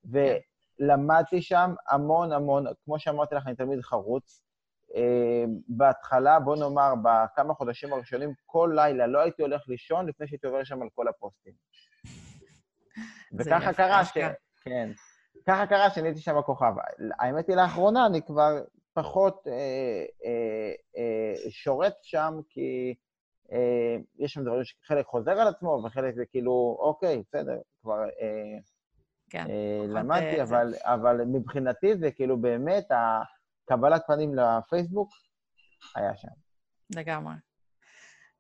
[0.05, 4.41] ולמדתי שם המון המון, כמו שאמרתי לך, אני תלמיד חרוץ.
[4.95, 10.47] אה, בהתחלה, בוא נאמר, בכמה חודשים הראשונים, כל לילה לא הייתי הולך לישון לפני שהייתי
[10.47, 11.53] עובר שם על כל הפוסטים.
[13.38, 14.17] וככה קרה ש...
[14.63, 14.91] כן.
[15.47, 16.73] ככה קרה שאני הייתי שם הכוכב.
[17.19, 18.59] האמת היא, לאחרונה אני כבר
[18.93, 19.53] פחות אה,
[20.25, 22.95] אה, אה, שורט שם, כי
[23.51, 28.59] אה, יש שם דברים שחלק חוזר על עצמו, וחלק זה כאילו, אוקיי, בסדר, כבר אה,
[29.29, 30.43] כן, אה, למדתי, זה...
[30.43, 35.09] אבל, אבל מבחינתי זה כאילו באמת, הקבלת פנים לפייסבוק
[35.95, 36.27] היה שם.
[36.95, 37.33] לגמרי.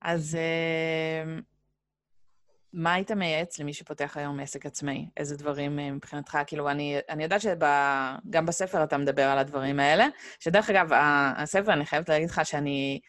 [0.01, 1.39] אז אה,
[2.73, 5.09] מה היית מייעץ למי שפותח היום עסק עצמאי?
[5.17, 6.37] איזה דברים אה, מבחינתך?
[6.47, 10.07] כאילו, אני, אני יודעת שגם בספר אתה מדבר על הדברים האלה,
[10.39, 10.89] שדרך אגב,
[11.37, 12.99] הספר, אני חייבת להגיד לך שאני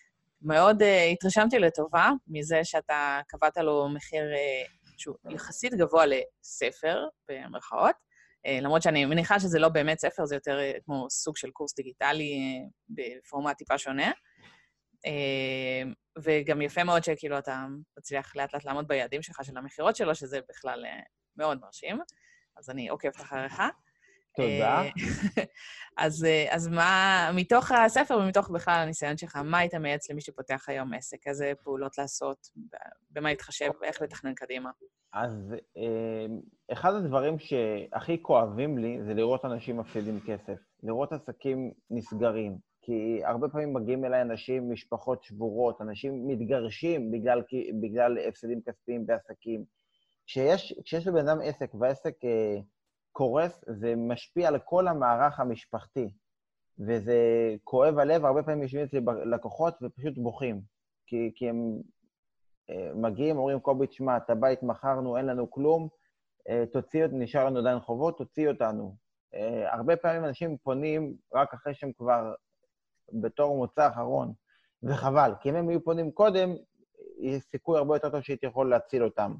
[0.43, 7.95] מאוד uh, התרשמתי לטובה מזה שאתה קבעת לו מחיר uh, שהוא יחסית גבוה לספר, במרכאות,
[8.47, 11.75] uh, למרות שאני מניחה שזה לא באמת ספר, זה יותר uh, כמו סוג של קורס
[11.75, 14.11] דיגיטלי uh, בפורמט טיפה שונה.
[15.07, 17.67] Uh, וגם יפה מאוד שכאילו אתה
[17.99, 21.05] מצליח לאט-לאט לעמוד ביעדים שלך, של המכירות שלו, שזה בכלל uh,
[21.37, 21.99] מאוד מרשים.
[22.57, 23.63] אז אני עוקבת אחריך.
[24.37, 24.83] תודה.
[25.99, 30.65] אז, אה, אז מה, מתוך הספר ומתוך בכלל הניסיון שלך, מה היית מייעץ למי שפותח
[30.69, 31.27] היום עסק?
[31.27, 32.47] איזה פעולות לעשות?
[33.11, 33.71] במה להתחשב?
[33.81, 34.71] ואיך לתכנן קדימה?
[35.13, 36.27] אז אה,
[36.73, 42.71] אחד הדברים שהכי כואבים לי זה לראות אנשים מפסידים כסף, לראות עסקים נסגרים.
[42.83, 47.43] כי הרבה פעמים מגיעים אליי אנשים, משפחות שבורות, אנשים מתגרשים בגלל,
[47.81, 49.65] בגלל הפסדים כספיים בעסקים.
[50.27, 52.15] כשיש, כשיש לבן אדם עסק, והעסק...
[53.13, 56.11] קורס, זה משפיע על כל המערך המשפחתי.
[56.79, 57.17] וזה
[57.65, 60.61] כואב הלב, הרבה פעמים יושבים אצלי לקוחות ופשוט בוכים.
[61.07, 61.81] כי, כי הם
[62.71, 65.89] אה, מגיעים, אומרים, קובי, תשמע, את הבית מכרנו, אין לנו כלום,
[66.49, 68.97] אה, תוציא, נשאר לנו עדיין חובות, תוציא אותנו.
[69.35, 72.35] אה, הרבה פעמים אנשים פונים רק אחרי שהם כבר
[73.13, 74.33] בתור מוצא אחרון,
[74.83, 76.51] וחבל, כי אם הם היו פונים קודם,
[77.19, 79.35] יש סיכוי הרבה יותר טוב שהייתי יכול להציל אותם.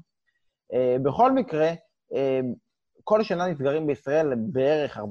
[1.03, 1.71] בכל מקרה,
[3.03, 5.01] כל שנה נסגרים בישראל בערך 45-48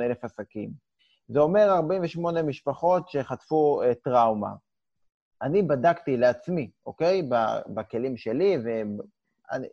[0.00, 0.70] אלף עסקים.
[1.28, 4.50] זה אומר 48 משפחות שחטפו uh, טראומה.
[5.42, 7.28] אני בדקתי לעצמי, אוקיי?
[7.66, 8.56] בכלים שלי,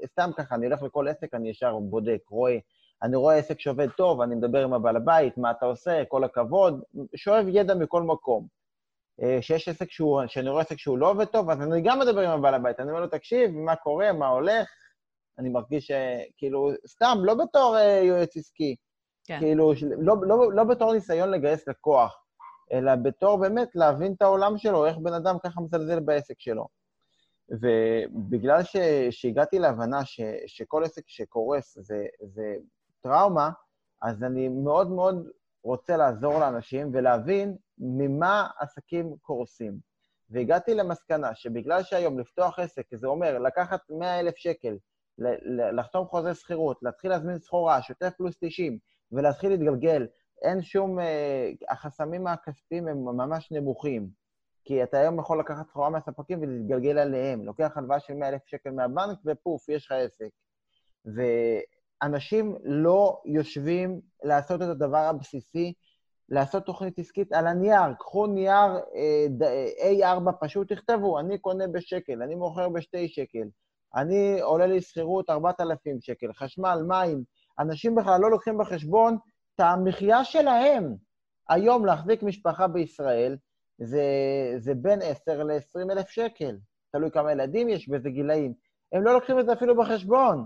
[0.04, 2.58] וסתם ככה, אני הולך לכל עסק, אני ישר בודק, רואה,
[3.04, 6.84] אני רואה עסק שעובד טוב, אני מדבר עם הבעל הבית, מה אתה עושה, כל הכבוד,
[7.15, 8.48] שואב ידע מכל מקום.
[9.22, 12.22] אה, שיש עסק שהוא, שאני רואה עסק שהוא לא עובד טוב, אז אני גם מדבר
[12.22, 12.80] עם הבעל הבית.
[12.80, 14.68] אני אומר לו, תקשיב, מה קורה, מה הולך,
[15.39, 18.76] אני מרגיש שכאילו, סתם, לא בתור uh, יועץ עסקי,
[19.26, 19.39] כן.
[19.39, 22.24] כאילו, לא, לא, לא בתור ניסיון לגייס לקוח,
[22.71, 26.67] אלא בתור באמת להבין את העולם שלו, איך בן אדם ככה מזלזל בעסק שלו.
[27.50, 28.76] ובגלל ש,
[29.10, 32.56] שהגעתי להבנה ש, שכל עסק שקורס זה, זה
[33.02, 33.50] טראומה,
[34.02, 35.28] אז אני מאוד מאוד
[35.63, 39.80] רוצה לעזור לאנשים ולהבין ממה עסקים קורסים.
[40.30, 44.78] והגעתי למסקנה שבגלל שהיום לפתוח עסק, זה אומר לקחת 100,000 שקל,
[45.78, 48.78] לחתום חוזה שכירות, להתחיל להזמין סחורה, שוטף פלוס 90,
[49.12, 50.08] ולהתחיל להתגלגל,
[50.41, 50.99] אין שום...
[50.99, 54.10] אה, החסמים הכספיים הם ממש נמוכים.
[54.65, 57.45] כי אתה היום יכול לקחת סחורה מהספקים ולהתגלגל עליהם.
[57.45, 60.30] לוקח הלוואה של 100,000 שקל מהבנק, ופוף, יש לך עסק.
[61.06, 65.73] ואנשים לא יושבים לעשות את הדבר הבסיסי,
[66.30, 67.93] לעשות תוכנית עסקית על הנייר.
[67.99, 73.47] קחו נייר אה, A4 פשוט, תכתבו, אני קונה בשקל, אני מוכר בשתי שקל.
[73.96, 77.24] אני עולה לי שכירות 4,000 שקל, חשמל, מים.
[77.60, 79.18] אנשים בכלל לא לוקחים בחשבון
[79.56, 80.96] את המחיה שלהם.
[81.50, 83.38] היום להחזיק משפחה בישראל
[83.78, 84.04] זה,
[84.58, 86.58] זה בין 10 ל-20 אלף שקל.
[86.92, 88.54] תלוי כמה ילדים יש באיזה גילאים.
[88.92, 90.46] הם לא לוקחים את זה אפילו בחשבון.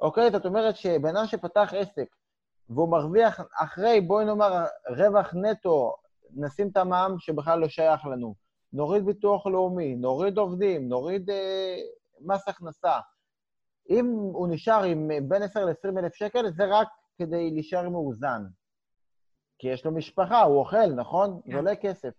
[0.00, 0.30] אוקיי?
[0.30, 2.06] זאת אומרת שבן אדם שפתח עסק
[2.68, 5.94] והוא מרוויח אחרי, בואי נאמר, רווח נטו,
[6.36, 8.34] נשים את המע"מ שבכלל לא שייך לנו.
[8.72, 11.76] נוריד ביטוח לאומי, נוריד עובדים, נוריד אה,
[12.20, 12.98] מס הכנסה.
[13.90, 18.42] אם הוא נשאר עם בין 10 ל-20 אלף שקל, זה רק כדי להישאר מאוזן.
[19.58, 21.40] כי יש לו משפחה, הוא אוכל, נכון?
[21.44, 21.56] זה כן.
[21.56, 22.10] עולה כסף.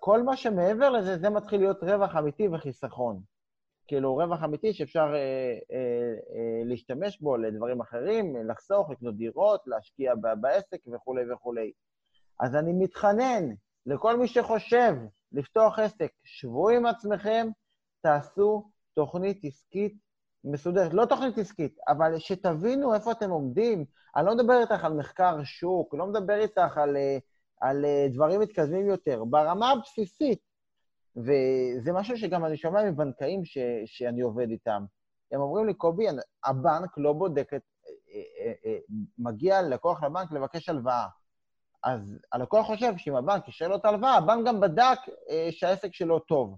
[0.00, 3.20] כל מה שמעבר לזה, זה מתחיל להיות רווח אמיתי וחיסכון.
[3.86, 5.18] כאילו רווח אמיתי שאפשר אה,
[5.72, 11.72] אה, אה, להשתמש בו לדברים אחרים, לחסוך, לקנות דירות, להשקיע בעסק וכולי וכולי.
[12.40, 13.44] אז אני מתחנן
[13.86, 14.94] לכל מי שחושב
[15.32, 17.46] לפתוח עסק, שבו עם עצמכם,
[18.00, 19.94] תעשו תוכנית עסקית
[20.44, 20.94] מסודרת.
[20.94, 23.84] לא תוכנית עסקית, אבל שתבינו איפה אתם עומדים.
[24.16, 27.18] אני לא מדבר איתך על מחקר שוק, לא מדבר איתך על, אה,
[27.60, 29.24] על אה, דברים מתקדמים יותר.
[29.24, 30.38] ברמה הבסיסית,
[31.16, 34.84] וזה משהו שגם אני שומע מבנקאים ש, שאני עובד איתם.
[35.32, 36.06] הם אומרים לי, קובי,
[36.44, 37.62] הבנק לא בודק את...
[38.66, 38.76] אה,
[39.18, 41.06] מגיע לקוח לבנק לבקש הלוואה.
[41.84, 44.98] אז הלקוח חושב שאם הבנק אישר לו את ההלוואה, הבנק גם בדק
[45.50, 46.56] שהעסק שלו טוב.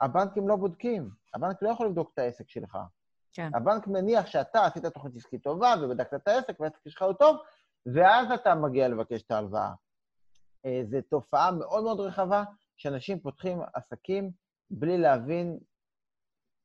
[0.00, 2.78] הבנקים לא בודקים, הבנק לא יכול לבדוק את העסק שלך.
[3.32, 3.50] כן.
[3.54, 7.36] הבנק מניח שאתה עשית תוכנית עסקית טובה ובדקת את העסק והעסק שלך הוא טוב,
[7.94, 9.72] ואז אתה מגיע לבקש את ההלוואה.
[10.66, 12.44] אה, זו תופעה מאוד מאוד רחבה,
[12.76, 14.30] שאנשים פותחים עסקים
[14.70, 15.58] בלי להבין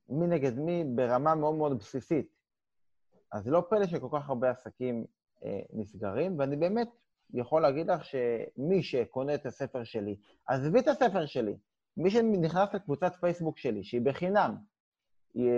[0.10, 2.36] מי נגד מי ברמה מאוד מאוד בסיסית.
[3.32, 5.06] אז לא פלא שכל כך הרבה עסקים
[5.46, 6.89] אה, נסגרים, ואני באמת
[7.34, 10.15] יכול להגיד לך שמי שקונה את הספר שלי,
[10.48, 11.58] עזבי את הספר שלי,
[11.97, 14.56] מי שנכנס לקבוצת פייסבוק שלי, שהיא בחינם,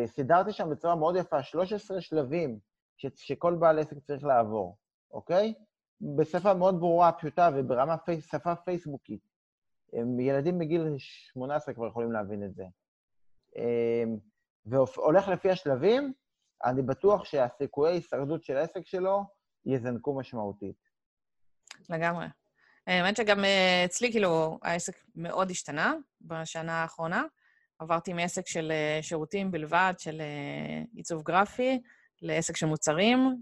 [0.06, 2.60] סידרתי שם בצורה מאוד יפה 13 שלבים
[2.98, 4.78] ש, שכל בעל עסק צריך לעבור,
[5.12, 5.54] אוקיי?
[6.02, 9.22] בשפה מאוד ברורה, פשוטה וברמה פי, שפה פייסבוקית.
[10.20, 12.64] ילדים בגיל 18 כבר יכולים להבין את זה.
[13.56, 14.18] אמ,
[14.66, 16.14] והולך לפי השלבים,
[16.64, 19.24] אני בטוח שהסיכויי הישרדות של העסק שלו
[19.66, 20.78] יזנקו משמעותית.
[21.90, 22.26] לגמרי.
[22.88, 27.24] האמת שגם אה, אצלי, כאילו, העסק מאוד השתנה בשנה האחרונה.
[27.80, 31.82] עברתי מעסק של אה, שירותים בלבד, של אה, עיצוב גרפי,
[32.22, 33.36] לעסק של מוצרים,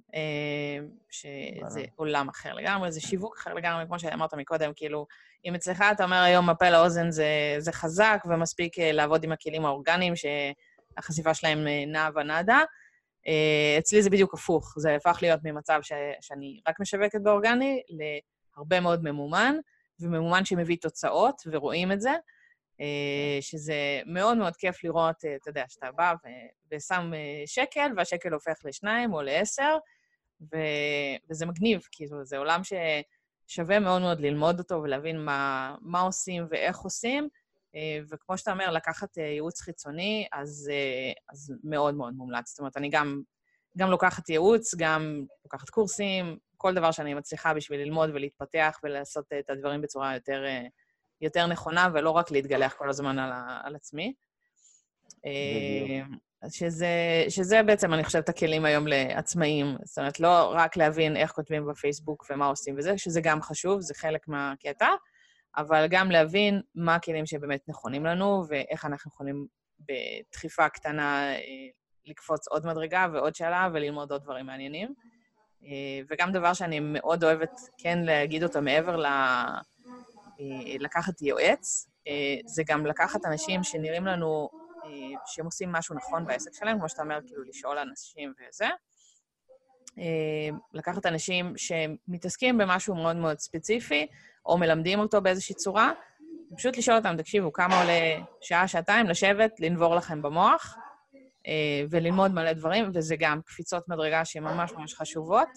[1.10, 5.08] שזה עולם אחר לגמרי, זה שיווק אחר לגמרי, כמו שאמרת מקודם, כאילו,
[5.46, 10.14] אם אצלך אתה אומר היום מפה לאוזן זה, זה חזק ומספיק לעבוד עם הכלים האורגניים
[10.16, 12.62] שהחשיפה שלהם נעה ונדה,
[13.80, 17.82] אצלי זה בדיוק הפוך, זה הפך להיות ממצב ש, שאני רק משווקת באורגני
[18.58, 19.56] הרבה מאוד ממומן,
[20.00, 22.12] וממומן שמביא תוצאות, ורואים את זה,
[22.82, 26.14] אה, שזה מאוד מאוד כיף לראות, אה, אתה יודע, שאתה בא
[26.72, 29.78] ושם אה, שקל, והשקל הופך לשניים או לעשר,
[30.42, 36.46] ו- וזה מגניב, כאילו, זה עולם ששווה מאוד מאוד ללמוד אותו ולהבין מה, מה עושים
[36.50, 37.30] ואיך עושים.
[38.10, 40.72] וכמו שאתה אומר, לקחת ייעוץ חיצוני, אז,
[41.30, 42.50] אז מאוד מאוד מומלץ.
[42.50, 43.22] זאת אומרת, אני גם,
[43.78, 49.50] גם לוקחת ייעוץ, גם לוקחת קורסים, כל דבר שאני מצליחה בשביל ללמוד ולהתפתח ולעשות את
[49.50, 50.66] הדברים בצורה יותר, אה,
[51.22, 53.32] יותר נכונה, ולא רק להתגלח כל הזמן על,
[53.64, 54.14] על עצמי.
[55.26, 56.88] אה, שזה,
[57.30, 59.76] שזה בעצם, אני חושבת, הכלים היום לעצמאים.
[59.84, 63.94] זאת אומרת, לא רק להבין איך כותבים בפייסבוק ומה עושים וזה, שזה גם חשוב, זה
[63.94, 64.88] חלק מהקטע,
[65.58, 69.48] אבל גם להבין מה הכלים שבאמת נכונים לנו, ואיך אנחנו יכולים
[69.80, 71.40] בדחיפה קטנה אה,
[72.06, 74.94] לקפוץ עוד מדרגה ועוד שאלה וללמוד עוד דברים מעניינים.
[75.64, 79.06] אה, וגם דבר שאני מאוד אוהבת כן להגיד אותו מעבר ל...
[79.06, 84.50] אה, לקחת יועץ, אה, זה גם לקחת אנשים שנראים לנו
[85.26, 88.66] שהם עושים משהו נכון בעסק שלהם, כמו שאתה אומר, כאילו לשאול אנשים וזה.
[90.74, 94.08] לקחת אנשים שמתעסקים במשהו מאוד מאוד ספציפי,
[94.46, 95.92] או מלמדים אותו באיזושהי צורה,
[96.58, 100.78] פשוט לשאול אותם, תקשיבו, כמה עולה שעה, שעתיים לשבת, לנבור לכם במוח,
[101.90, 105.50] וללמוד מלא דברים, וזה גם קפיצות מדרגה שהן ממש ממש חשובות.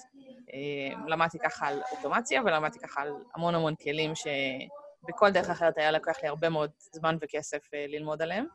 [0.53, 5.91] אה, למדתי ככה על אוטומציה, ולמדתי ככה על המון המון כלים שבכל דרך אחרת היה
[5.91, 8.47] לקח לי הרבה מאוד זמן וכסף אה, ללמוד עליהם.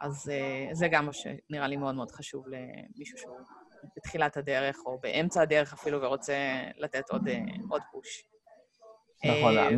[0.00, 0.30] אז
[0.72, 3.36] זה גם מה שנראה לי מאוד מאוד חשוב למישהו שהוא
[3.96, 6.34] בתחילת הדרך, או באמצע הדרך אפילו, ורוצה
[6.76, 7.28] לתת עוד,
[7.68, 8.24] עוד פוש.
[9.24, 9.68] נכון, אה,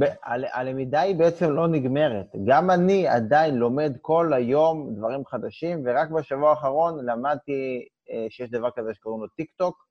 [0.53, 2.27] הלמידה היא בעצם לא נגמרת.
[2.47, 8.71] גם אני עדיין לומד כל היום דברים חדשים, ורק בשבוע האחרון למדתי אה, שיש דבר
[8.71, 9.87] כזה שקוראים לו טיק טוק,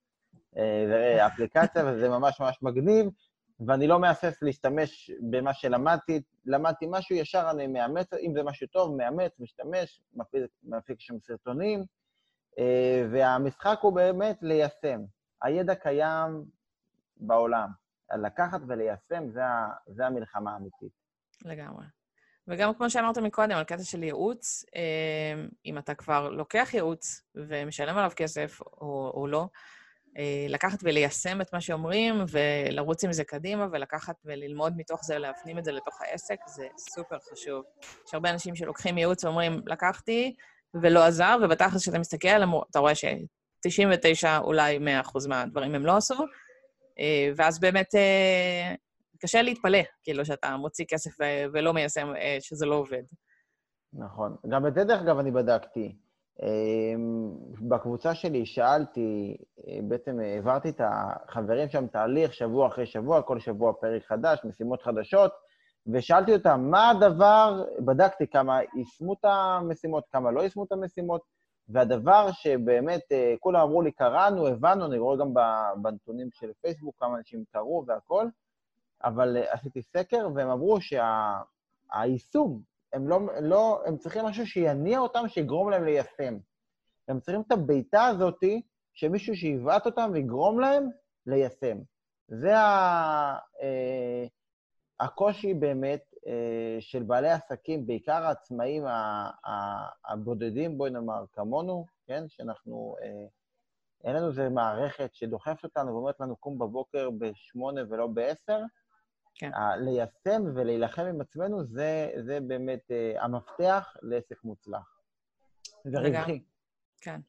[0.57, 3.05] אה, אפליקציה, וזה ממש ממש מגניב,
[3.67, 6.21] ואני לא מהסס להשתמש במה שלמדתי.
[6.45, 10.01] למדתי משהו, ישר אני מאמץ, אם זה משהו טוב, מאמץ, משתמש,
[10.63, 11.83] מפיק שם סרטונים,
[13.11, 14.99] והמשחק הוא באמת ליישם.
[15.41, 16.43] הידע קיים
[17.17, 17.86] בעולם.
[18.15, 19.41] לקחת וליישם, זה,
[19.87, 20.91] זה המלחמה האמיתית.
[21.45, 21.85] לגמרי.
[22.47, 27.97] וגם כמו שאמרת מקודם, על קטע של ייעוץ, אה, אם אתה כבר לוקח ייעוץ ומשלם
[27.97, 29.47] עליו כסף או, או לא,
[30.17, 35.57] אה, לקחת וליישם את מה שאומרים ולרוץ עם זה קדימה ולקחת וללמוד מתוך זה, להפנים
[35.57, 37.63] את זה לתוך העסק, זה סופר חשוב.
[38.07, 40.35] יש הרבה אנשים שלוקחים ייעוץ ואומרים, לקחתי
[40.73, 46.15] ולא עזר, ובתכלס כשאתה מסתכל, אתה רואה ש-99, אולי 100% מהדברים הם לא עשו,
[47.35, 48.75] ואז באמת אה,
[49.19, 51.11] קשה להתפלא, כאילו, שאתה מוציא כסף
[51.53, 53.03] ולא מיישם, אה, שזה לא עובד.
[53.93, 54.35] נכון.
[54.49, 55.95] גם את זה, דרך אגב, אני בדקתי.
[57.61, 59.37] בקבוצה שלי שאלתי,
[59.67, 64.81] אה, בעצם העברתי את החברים שם תהליך שבוע אחרי שבוע, כל שבוע פרק חדש, משימות
[64.81, 65.31] חדשות,
[65.93, 71.21] ושאלתי אותם, מה הדבר, בדקתי כמה יישמו את המשימות, כמה לא יישמו את המשימות,
[71.69, 75.33] והדבר שבאמת אה, כולם אמרו לי, קראנו, הבנו, אני רואה גם
[75.81, 78.31] בנתונים של פייסבוק כמה אנשים קראו והכול,
[79.03, 84.99] אבל אה, עשיתי סקר, והם אמרו שהיישום, שה, הם, לא, לא, הם צריכים משהו שיניע
[84.99, 86.37] אותם, שיגרום להם ליישם.
[87.07, 88.43] הם צריכים את הבעיטה הזאת,
[88.93, 90.89] שמישהו שיבעט אותם ויגרום להם
[91.25, 91.77] ליישם.
[92.27, 94.25] זה ה, אה,
[94.99, 96.13] הקושי באמת
[96.79, 98.83] של בעלי עסקים, בעיקר העצמאים
[100.05, 102.23] הבודדים, בואי נאמר, כמונו, כן?
[102.27, 103.25] שאנחנו, אה,
[104.03, 108.59] אין לנו איזה מערכת שדוחפת אותנו ואומרת לנו, קום בבוקר בשמונה ולא בעשר.
[109.39, 109.51] כן.
[109.77, 115.01] ליישם ולהילחם עם עצמנו, זה, זה באמת uh, המפתח לעסק מוצלח.
[115.85, 116.43] ורווחי.
[117.01, 117.21] כן.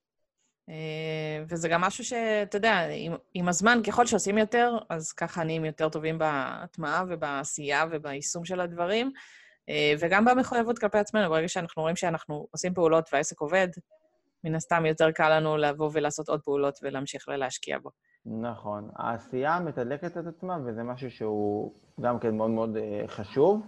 [0.68, 5.64] אה, וזה גם משהו שאתה יודע, עם, עם הזמן, ככל שעושים יותר, אז ככה נהיים
[5.64, 9.12] יותר טובים בהטמעה ובעשייה וביישום של הדברים,
[9.68, 11.28] אה, וגם במחויבות כלפי עצמנו.
[11.28, 13.68] ברגע שאנחנו רואים שאנחנו עושים פעולות והעסק עובד,
[14.44, 17.90] מן הסתם יותר קל לנו לבוא ולעשות עוד פעולות ולהמשיך ולהשקיע בו.
[18.26, 18.90] נכון.
[18.96, 23.62] העשייה מתדלקת את עצמה, וזה משהו שהוא גם כן מאוד מאוד אה, חשוב.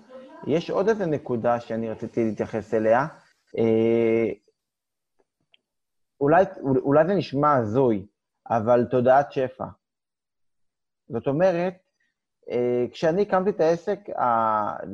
[0.46, 3.06] יש עוד איזו נקודה שאני רציתי להתייחס אליה.
[6.20, 8.06] אולי, אולי זה נשמע הזוי,
[8.50, 9.64] אבל תודעת שפע.
[11.08, 11.74] זאת אומרת,
[12.50, 14.00] אה, כשאני הקמתי את העסק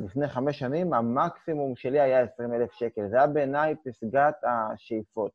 [0.04, 3.08] לפני חמש שנים, המקסימום שלי היה 20,000 שקל.
[3.08, 5.32] זה היה בעיניי פסגת השאיפות.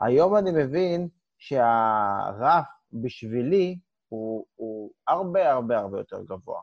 [0.00, 1.08] היום אני מבין
[1.38, 6.60] שהרף בשבילי הוא, הוא הרבה הרבה הרבה יותר גבוה.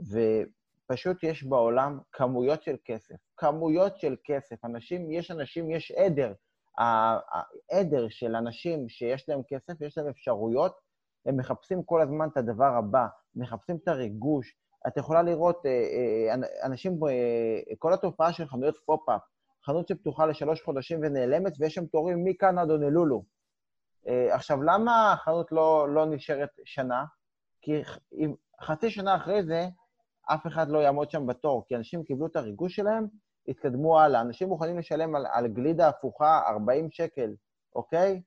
[0.00, 3.14] ופשוט יש בעולם כמויות של כסף.
[3.36, 4.64] כמויות של כסף.
[4.64, 6.32] אנשים, יש אנשים, יש עדר
[6.78, 10.72] העדר של אנשים שיש להם כסף, יש להם אפשרויות,
[11.26, 14.56] הם מחפשים כל הזמן את הדבר הבא, מחפשים את הריגוש.
[14.86, 19.20] את יכולה לראות אה, אה, אנשים, אה, כל התופעה של חנויות פופ-אפ,
[19.64, 23.24] חנות שפתוחה לשלוש חודשים ונעלמת, ויש שם תורים מכאן עד הונלולו.
[24.30, 27.04] עכשיו, למה החנות לא, לא נשארת שנה?
[27.60, 27.72] כי
[28.62, 29.66] חצי שנה אחרי זה,
[30.34, 33.06] אף אחד לא יעמוד שם בתור, כי אנשים קיבלו את הריגוש שלהם,
[33.48, 34.20] התקדמו הלאה.
[34.20, 37.34] אנשים מוכנים לשלם על, על גלידה הפוכה 40 שקל,
[37.74, 38.22] אוקיי?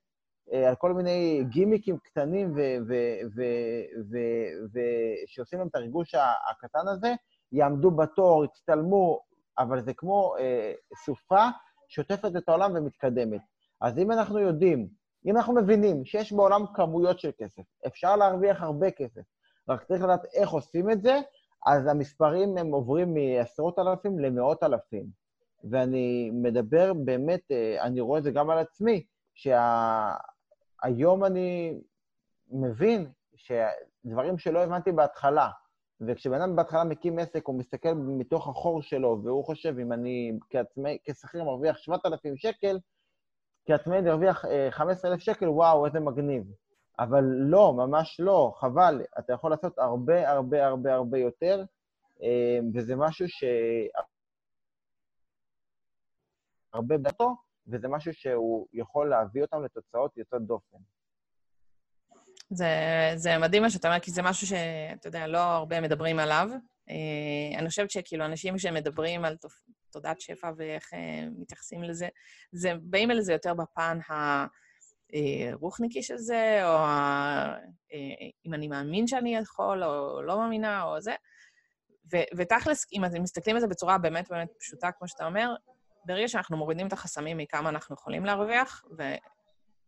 [0.54, 2.56] אה, על כל מיני גימיקים קטנים
[5.28, 6.16] שעושים להם את הריגוש
[6.52, 7.14] הקטן הזה,
[7.52, 9.20] יעמדו בתור, יצטלמו,
[9.60, 10.74] אבל זה כמו אה,
[11.06, 11.48] סופה
[11.88, 13.42] שוטפת את העולם ומתקדמת.
[13.82, 14.88] אז אם אנחנו יודעים,
[15.26, 19.22] אם אנחנו מבינים שיש בעולם כמויות של כסף, אפשר להרוויח הרבה כסף,
[19.70, 21.20] רק צריך לדעת איך עושים את זה,
[21.66, 25.06] אז המספרים הם עוברים מעשרות אלפים למאות אלפים.
[25.70, 31.28] ואני מדבר באמת, אה, אני רואה את זה גם על עצמי, שהיום שה...
[31.28, 31.80] אני
[32.52, 35.50] מבין שדברים שלא הבנתי בהתחלה,
[36.02, 40.98] וכשבן אדם בהתחלה מקים עסק, הוא מסתכל מתוך החור שלו, והוא חושב, אם אני כעצמאי,
[41.04, 42.80] כשכיר מרוויח 7,000 שקל,
[43.66, 46.44] כעצמאי אני ארוויח 15,000 אה, שקל, וואו, איזה מגניב.
[47.00, 49.02] אבל לא, ממש לא, חבל.
[49.20, 51.64] אתה יכול לעשות הרבה הרבה הרבה הרבה יותר,
[52.24, 53.44] אה, וזה משהו ש...
[56.74, 57.36] הרבה בדתו,
[57.68, 60.78] וזה משהו שהוא יכול להביא אותם לתוצאות יוצאות דופן.
[62.50, 62.68] זה,
[63.16, 66.50] זה מדהים מה שאתה אומר, כי זה משהו שאתה יודע, לא הרבה מדברים עליו.
[66.90, 69.38] אה, אני חושבת שכאילו אנשים שמדברים על
[69.92, 72.08] תודעת שפע ואיך אה, מתייחסים לזה,
[72.52, 74.46] זה, באים אל זה יותר בפן ה...
[75.54, 76.76] רוחניקי של זה, או.
[77.94, 81.14] אה, אם אני מאמין שאני יכול, או לא מאמינה, או זה.
[82.14, 85.56] ו- ותכלס, אם אתם מסתכלים על זה בצורה באמת באמת פשוטה, כמו שאתה אומר,
[86.06, 88.84] ברגע שאנחנו מורידים את החסמים מכמה אנחנו יכולים להרוויח,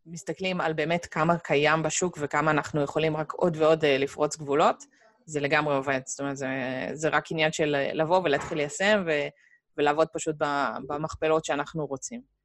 [0.06, 4.84] ומסתכלים על באמת כמה קיים בשוק וכמה אנחנו יכולים רק עוד ועוד אה, לפרוץ גבולות,
[5.26, 6.02] זה לגמרי עובד.
[6.06, 6.48] זאת אומרת, זה,
[6.94, 9.28] זה רק עניין של לבוא ולהתחיל ליישם ו-
[9.78, 10.36] ולעבוד פשוט
[10.88, 12.37] במכפלות שאנחנו רוצים.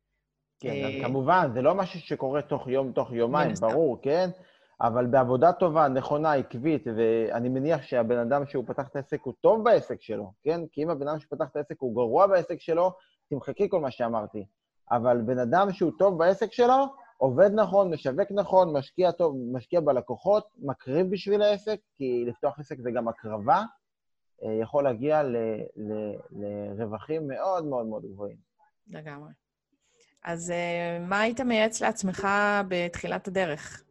[0.62, 4.30] כן, אה, כמובן, זה לא משהו שקורה תוך יום, תוך יומיים, ברור, כן?
[4.80, 9.64] אבל בעבודה טובה, נכונה, עקבית, ואני מניח שהבן אדם שהוא פתח את העסק הוא טוב
[9.64, 10.60] בעסק שלו, כן?
[10.72, 12.92] כי אם הבן אדם שפתח את העסק הוא גרוע בעסק שלו,
[13.30, 14.46] תמחקי כל מה שאמרתי.
[14.90, 16.86] אבל בן אדם שהוא טוב בעסק שלו,
[17.16, 22.90] עובד נכון, משווק נכון, משקיע טוב, משקיע בלקוחות, מקריב בשביל העסק, כי לפתוח עסק זה
[22.90, 23.62] גם הקרבה,
[24.42, 25.36] אה, יכול להגיע ל,
[25.76, 28.36] ל, לרווחים מאוד מאוד מאוד גבוהים.
[28.90, 29.30] לגמרי.
[30.24, 32.28] אז אה, מה היית מייעץ לעצמך
[32.68, 33.84] בתחילת הדרך?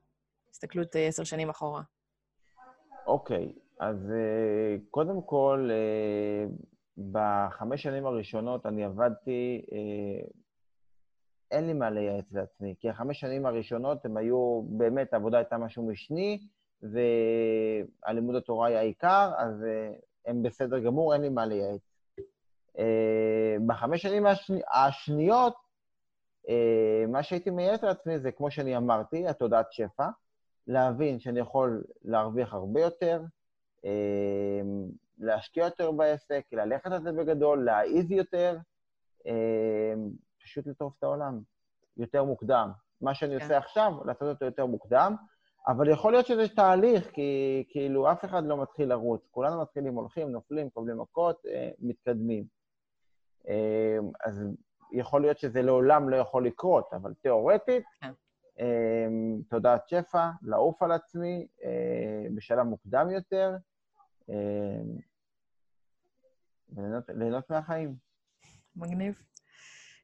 [0.51, 1.81] הסתכלות אה, עשר שנים אחורה.
[3.07, 5.69] אוקיי, okay, אז אה, קודם כל,
[7.11, 9.65] בחמש שנים הראשונות אני עבדתי
[11.51, 15.87] אין לי מה לייעץ לעצמי, כי החמש שנים הראשונות הם היו, באמת, העבודה הייתה משהו
[15.87, 16.39] משני,
[16.81, 19.65] והלימוד התורה היה העיקר, אז
[20.25, 21.81] הם בסדר גמור, אין לי מה לייעץ.
[23.67, 25.53] בחמש שנים השני, השניות,
[27.07, 30.07] מה שהייתי מייעץ לעצמי זה, כמו שאני אמרתי, התודעת שפע,
[30.67, 33.21] להבין שאני יכול להרוויח הרבה יותר,
[35.17, 38.57] להשקיע יותר בעסק, ללכת על זה בגדול, להעיז יותר,
[40.43, 41.39] פשוט לטרוף את העולם
[41.97, 42.71] יותר מוקדם.
[43.01, 43.43] מה שאני כן.
[43.43, 45.15] עושה עכשיו, לעשות אותו יותר מוקדם,
[45.67, 49.27] אבל יכול להיות שזה תהליך, כי כאילו אף אחד לא מתחיל לרוץ.
[49.31, 52.43] כולנו מתחילים, הולכים, נופלים, קובלים מכות, אה, מתקדמים.
[53.47, 54.43] אה, אז
[54.91, 58.11] יכול להיות שזה לעולם לא יכול לקרות, אבל תיאורטית, כן.
[58.59, 59.07] אה,
[59.49, 63.51] תודעת שפע, לעוף על עצמי אה, בשלב מוקדם יותר,
[64.29, 64.81] אה,
[67.07, 67.95] וליהנות מהחיים.
[68.75, 69.21] מגניב.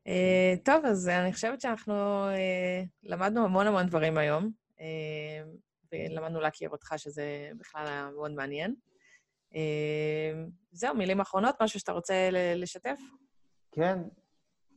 [0.08, 1.94] Uh, טוב, אז אני חושבת שאנחנו
[2.30, 4.82] uh, למדנו המון המון דברים היום, uh,
[5.92, 8.76] ולמדנו להכיר אותך, שזה בכלל היה מאוד מעניין.
[10.72, 13.00] זהו, מילים אחרונות, משהו שאתה רוצה לשתף?
[13.72, 14.00] כן.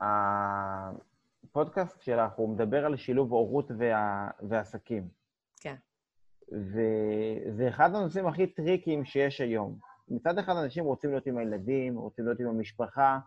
[0.00, 4.28] הפודקאסט שלך, הוא מדבר על שילוב הורות וה...
[4.48, 5.08] ועסקים.
[5.60, 5.74] כן.
[6.52, 9.78] וזה אחד הנושאים הכי טריקיים שיש היום.
[10.08, 13.18] מצד אחד, אנשים רוצים להיות עם הילדים, רוצים להיות עם המשפחה,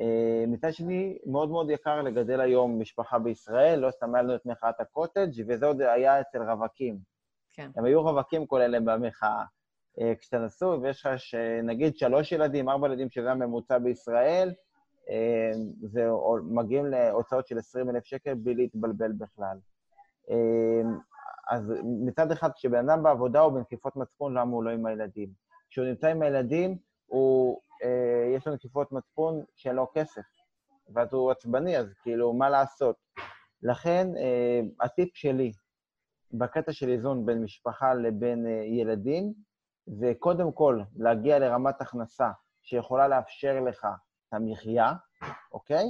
[0.00, 4.46] אה, מצד שני, מאוד מאוד יקר לגדל היום משפחה בישראל, לא סתם היה לנו את
[4.46, 6.98] מחאת הקוטג', וזה עוד היה אצל רווקים.
[7.54, 7.70] כן.
[7.76, 9.44] הם היו רווקים כל אלה במחאה.
[10.00, 14.54] אה, כשאתה נשוי ויש לך, נגיד, שלוש ילדים, ארבע ילדים, שזה הממוצע בישראל,
[15.82, 16.08] זה
[16.42, 19.58] מגיעים להוצאות של 20,000 שקל בלי להתבלבל בכלל.
[21.50, 21.72] אז
[22.06, 25.28] מצד אחד, כשבן אדם בעבודה הוא בנקיפות מצפון, למה הוא לא עם הילדים?
[25.70, 30.22] כשהוא נמצא עם הילדים, הוא אה, יש לו נקיפות מצפון שאין לו כסף,
[30.94, 32.96] ואז הוא עצבני, אז כאילו, מה לעשות?
[33.62, 35.52] לכן, אה, הטיפ שלי
[36.32, 39.32] בקטע של איזון בין משפחה לבין אה, ילדים,
[39.86, 42.30] זה קודם כל להגיע לרמת הכנסה
[42.62, 43.86] שיכולה לאפשר לך
[44.32, 44.92] המחיה,
[45.52, 45.86] אוקיי?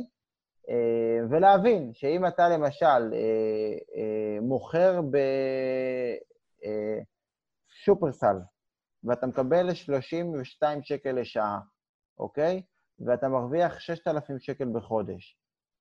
[0.70, 5.00] אה, ולהבין שאם אתה למשל אה, אה, מוכר
[7.84, 8.36] בשופרסל,
[9.04, 11.58] ואתה מקבל 32 שקל לשעה,
[12.18, 12.62] אוקיי?
[13.06, 15.36] ואתה מרוויח 6,000 שקל בחודש,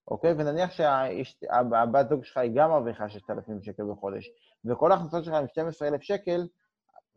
[0.08, 0.32] אוקיי?
[0.32, 4.30] ונניח שהבת זוג שלך היא גם מרוויחה 6,000 שקל בחודש,
[4.66, 6.48] וכל ההכנסות שלך הן 12,000 שקל,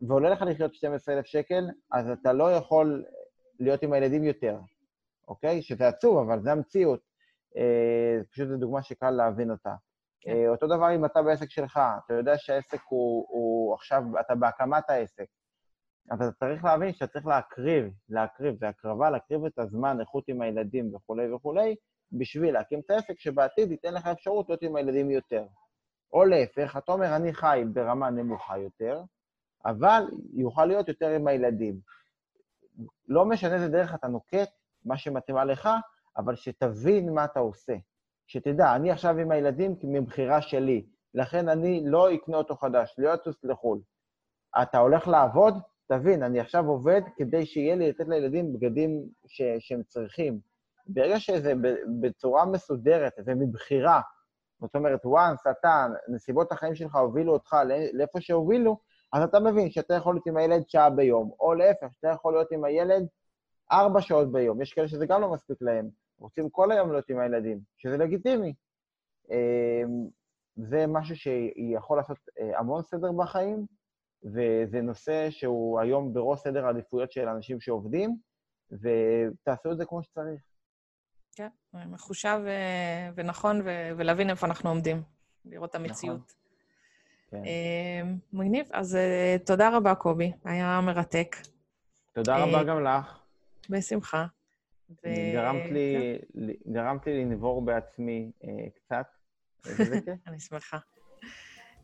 [0.07, 3.05] ועולה לך לחיות 12,000 שקל, אז אתה לא יכול
[3.59, 4.57] להיות עם הילדים יותר,
[5.31, 5.61] אוקיי?
[5.61, 6.99] שזה עצוב, אבל זה המציאות.
[7.57, 9.73] אה, פשוט זו דוגמה שקל להבין אותה.
[10.21, 10.31] כן.
[10.31, 14.89] אה, אותו דבר אם אתה בעסק שלך, אתה יודע שהעסק הוא, הוא עכשיו, אתה בהקמת
[14.89, 15.25] העסק,
[16.11, 20.41] אבל אתה צריך להבין שאתה צריך להקריב, להקריב, זה הקרבה, להקריב את הזמן, איכות עם
[20.41, 21.75] הילדים וכולי וכולי,
[22.11, 25.45] בשביל להקים את העסק שבעתיד ייתן לך אפשרות להיות עם הילדים יותר.
[26.13, 29.03] או להפך, אתה אומר, אני חי ברמה נמוכה יותר,
[29.65, 30.03] אבל
[30.33, 31.79] יוכל להיות יותר עם הילדים.
[33.07, 34.49] לא משנה איזה דרך אתה נוקט,
[34.85, 35.69] מה שמתאימה לך,
[36.17, 37.73] אבל שתבין מה אתה עושה.
[38.27, 43.43] שתדע, אני עכשיו עם הילדים מבחירה שלי, לכן אני לא אקנה אותו חדש, לא אטוס
[43.43, 43.79] לחו"ל.
[44.61, 45.53] אתה הולך לעבוד,
[45.87, 50.39] תבין, אני עכשיו עובד כדי שיהיה לי לתת לילדים בגדים ש, שהם צריכים.
[50.87, 51.53] ברגע שזה
[52.01, 54.01] בצורה מסודרת ומבחירה,
[54.61, 57.55] זאת אומרת, once אתה, נסיבות החיים שלך הובילו אותך
[57.93, 58.77] לאיפה שהובילו,
[59.13, 62.51] אז אתה מבין שאתה יכול להיות עם הילד שעה ביום, או להפך, שאתה יכול להיות
[62.51, 63.07] עם הילד
[63.71, 64.61] ארבע שעות ביום.
[64.61, 68.53] יש כאלה שזה גם לא מספיק להם, רוצים כל היום להיות עם הילדים, שזה לגיטימי.
[69.31, 70.07] אמ,
[70.55, 73.65] זה משהו שיכול לעשות אה, המון סדר בחיים,
[74.23, 78.17] וזה נושא שהוא היום בראש סדר העדיפויות של אנשים שעובדים,
[78.71, 80.41] ותעשו את זה כמו שצריך.
[81.35, 83.61] כן, מחושב אה, ונכון,
[83.97, 85.01] ולהבין איפה אנחנו עומדים,
[85.45, 86.15] לראות את המציאות.
[86.17, 86.41] נכון.
[87.31, 87.45] כן.
[87.45, 88.69] אה, מגניב.
[88.73, 91.35] אז אה, תודה רבה, קובי, היה מרתק.
[92.13, 93.20] תודה רבה גם לך.
[93.69, 94.25] בשמחה.
[94.89, 95.09] ו...
[95.33, 96.73] גרמת, לי, כן.
[96.73, 98.31] גרמת לי לנבור בעצמי
[98.75, 99.05] קצת,
[99.65, 100.15] וזה כיף.
[100.27, 100.77] אני שמחה.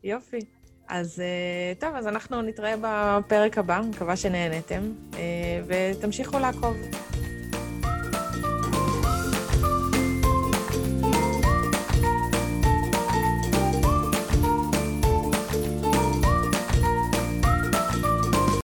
[0.04, 0.40] יופי.
[0.88, 4.82] אז אה, טוב, אז אנחנו נתראה בפרק הבא, מקווה שנהנתם,
[5.14, 5.20] אה,
[5.68, 6.78] ותמשיכו לעקוב.